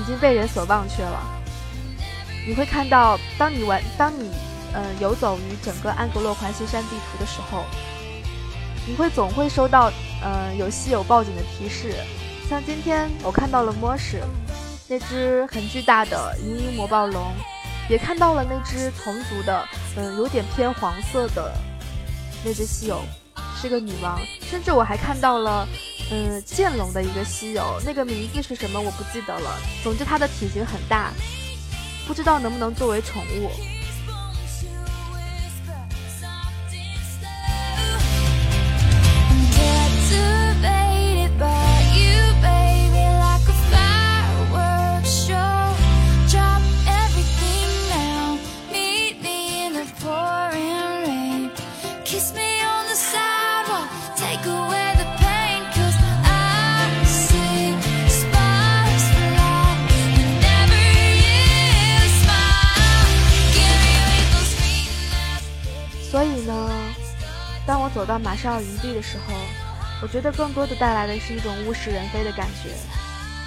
[0.00, 1.22] 已经被人所忘却了。
[2.46, 4.28] 你会看到，当你玩，当你
[4.72, 7.64] 呃游走于整个安格洛环形山地图的时候，
[8.88, 11.94] 你会总会收到呃有稀有报警的提示。
[12.48, 14.20] 像今天我看到了莫什，
[14.86, 17.32] 那只很巨大的银鹰魔暴龙，
[17.88, 19.66] 也看到了那只同族的，
[19.96, 21.54] 嗯、有点偏黄色的
[22.44, 23.02] 那只稀有，
[23.60, 24.20] 是个女王。
[24.42, 25.66] 甚至我还看到了，
[26.12, 29.58] 嗯、剑龙的一个稀有，那个名字是什么我不记得了。
[29.82, 31.10] 总之它的体型很大，
[32.06, 33.50] 不知道能不能作为宠物。
[68.04, 69.32] 走到马绍尔营地的时候，
[70.02, 72.68] 我觉得更多的带来的是一种物是人非的感觉。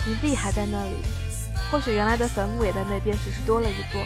[0.09, 0.95] 营地还在那里，
[1.69, 4.01] 或许原来的坟墓也在那边，只是多了一座，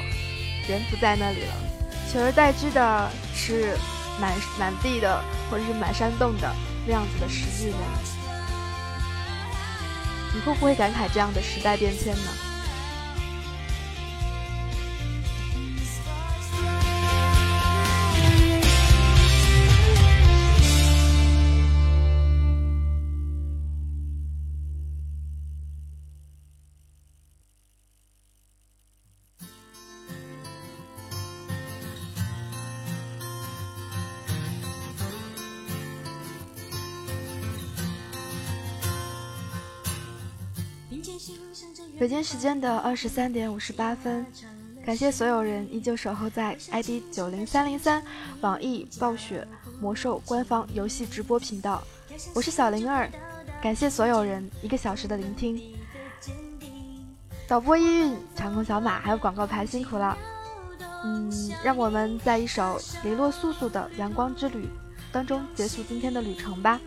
[0.68, 1.54] 人不在那里了，
[2.12, 3.78] 取而代之的是
[4.20, 6.54] 满满地的或者是满山洞的
[6.86, 7.78] 那样子的石巨人。
[10.34, 12.51] 你会不会感慨这样的时代变迁呢？
[42.02, 44.26] 北京时间的二十三点五十八分，
[44.84, 48.02] 感谢所有人依旧守候在 ID 九零三零三
[48.41, 49.47] 网易暴雪
[49.80, 51.84] 魔兽官方游戏直播频道，
[52.34, 53.08] 我是小灵儿，
[53.62, 55.62] 感谢所有人一个小时的聆听。
[57.47, 60.18] 导播依韵、长空小马还有广告牌辛苦了，
[61.04, 61.32] 嗯，
[61.64, 64.64] 让我们在一首雷洛素素的《阳光之旅》
[65.12, 66.82] 当中结束今天的旅程吧。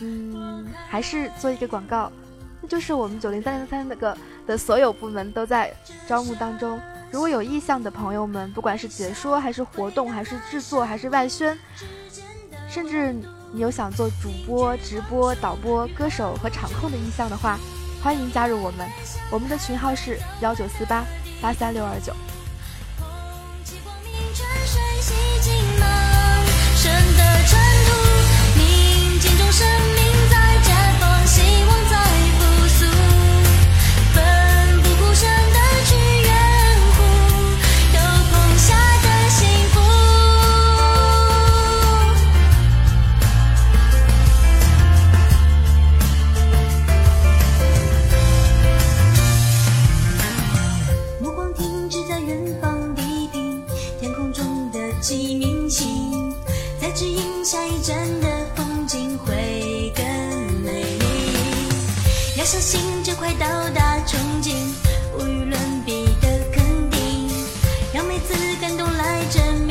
[0.00, 2.12] 嗯，还是做一个广告。
[2.60, 5.72] 那就是我们九零三零三那个的所有部门都在
[6.06, 6.80] 招募当中。
[7.10, 11.58] 如果有意向的朋友们，不管是解说还是活动，还是制作，还是外宣，
[12.68, 13.12] 甚至
[13.52, 17.58] 你有想做主播、直播、导播、歌手和场控的意向的话，
[18.00, 18.86] 欢迎加入我们。
[19.28, 21.04] 我们的群号是幺九四八
[21.42, 22.12] 八三六二九。
[23.64, 26.46] 起光明泉水洗净满
[26.76, 27.90] 身的尘土，
[28.56, 30.29] 宁静中生命
[62.50, 64.52] 相信就快到达憧憬，
[65.16, 67.30] 无与伦比的肯定，
[67.94, 69.69] 让每次感动来证明。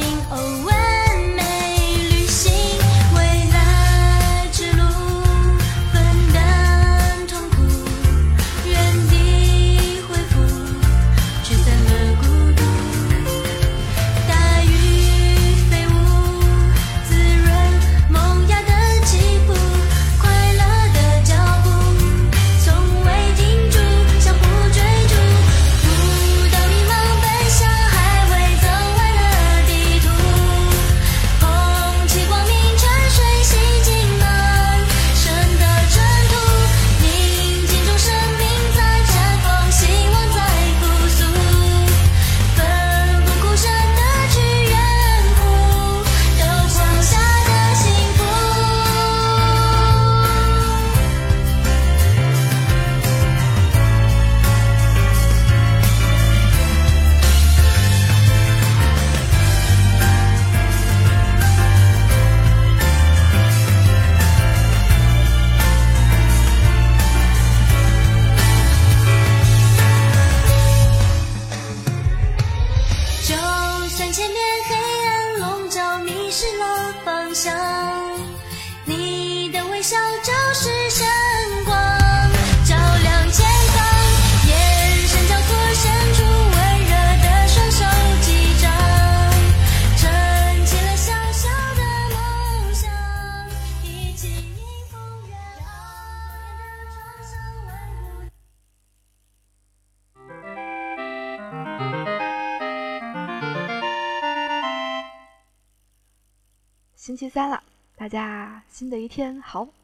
[107.40, 107.64] 干了
[107.96, 109.70] 大家新的一天好。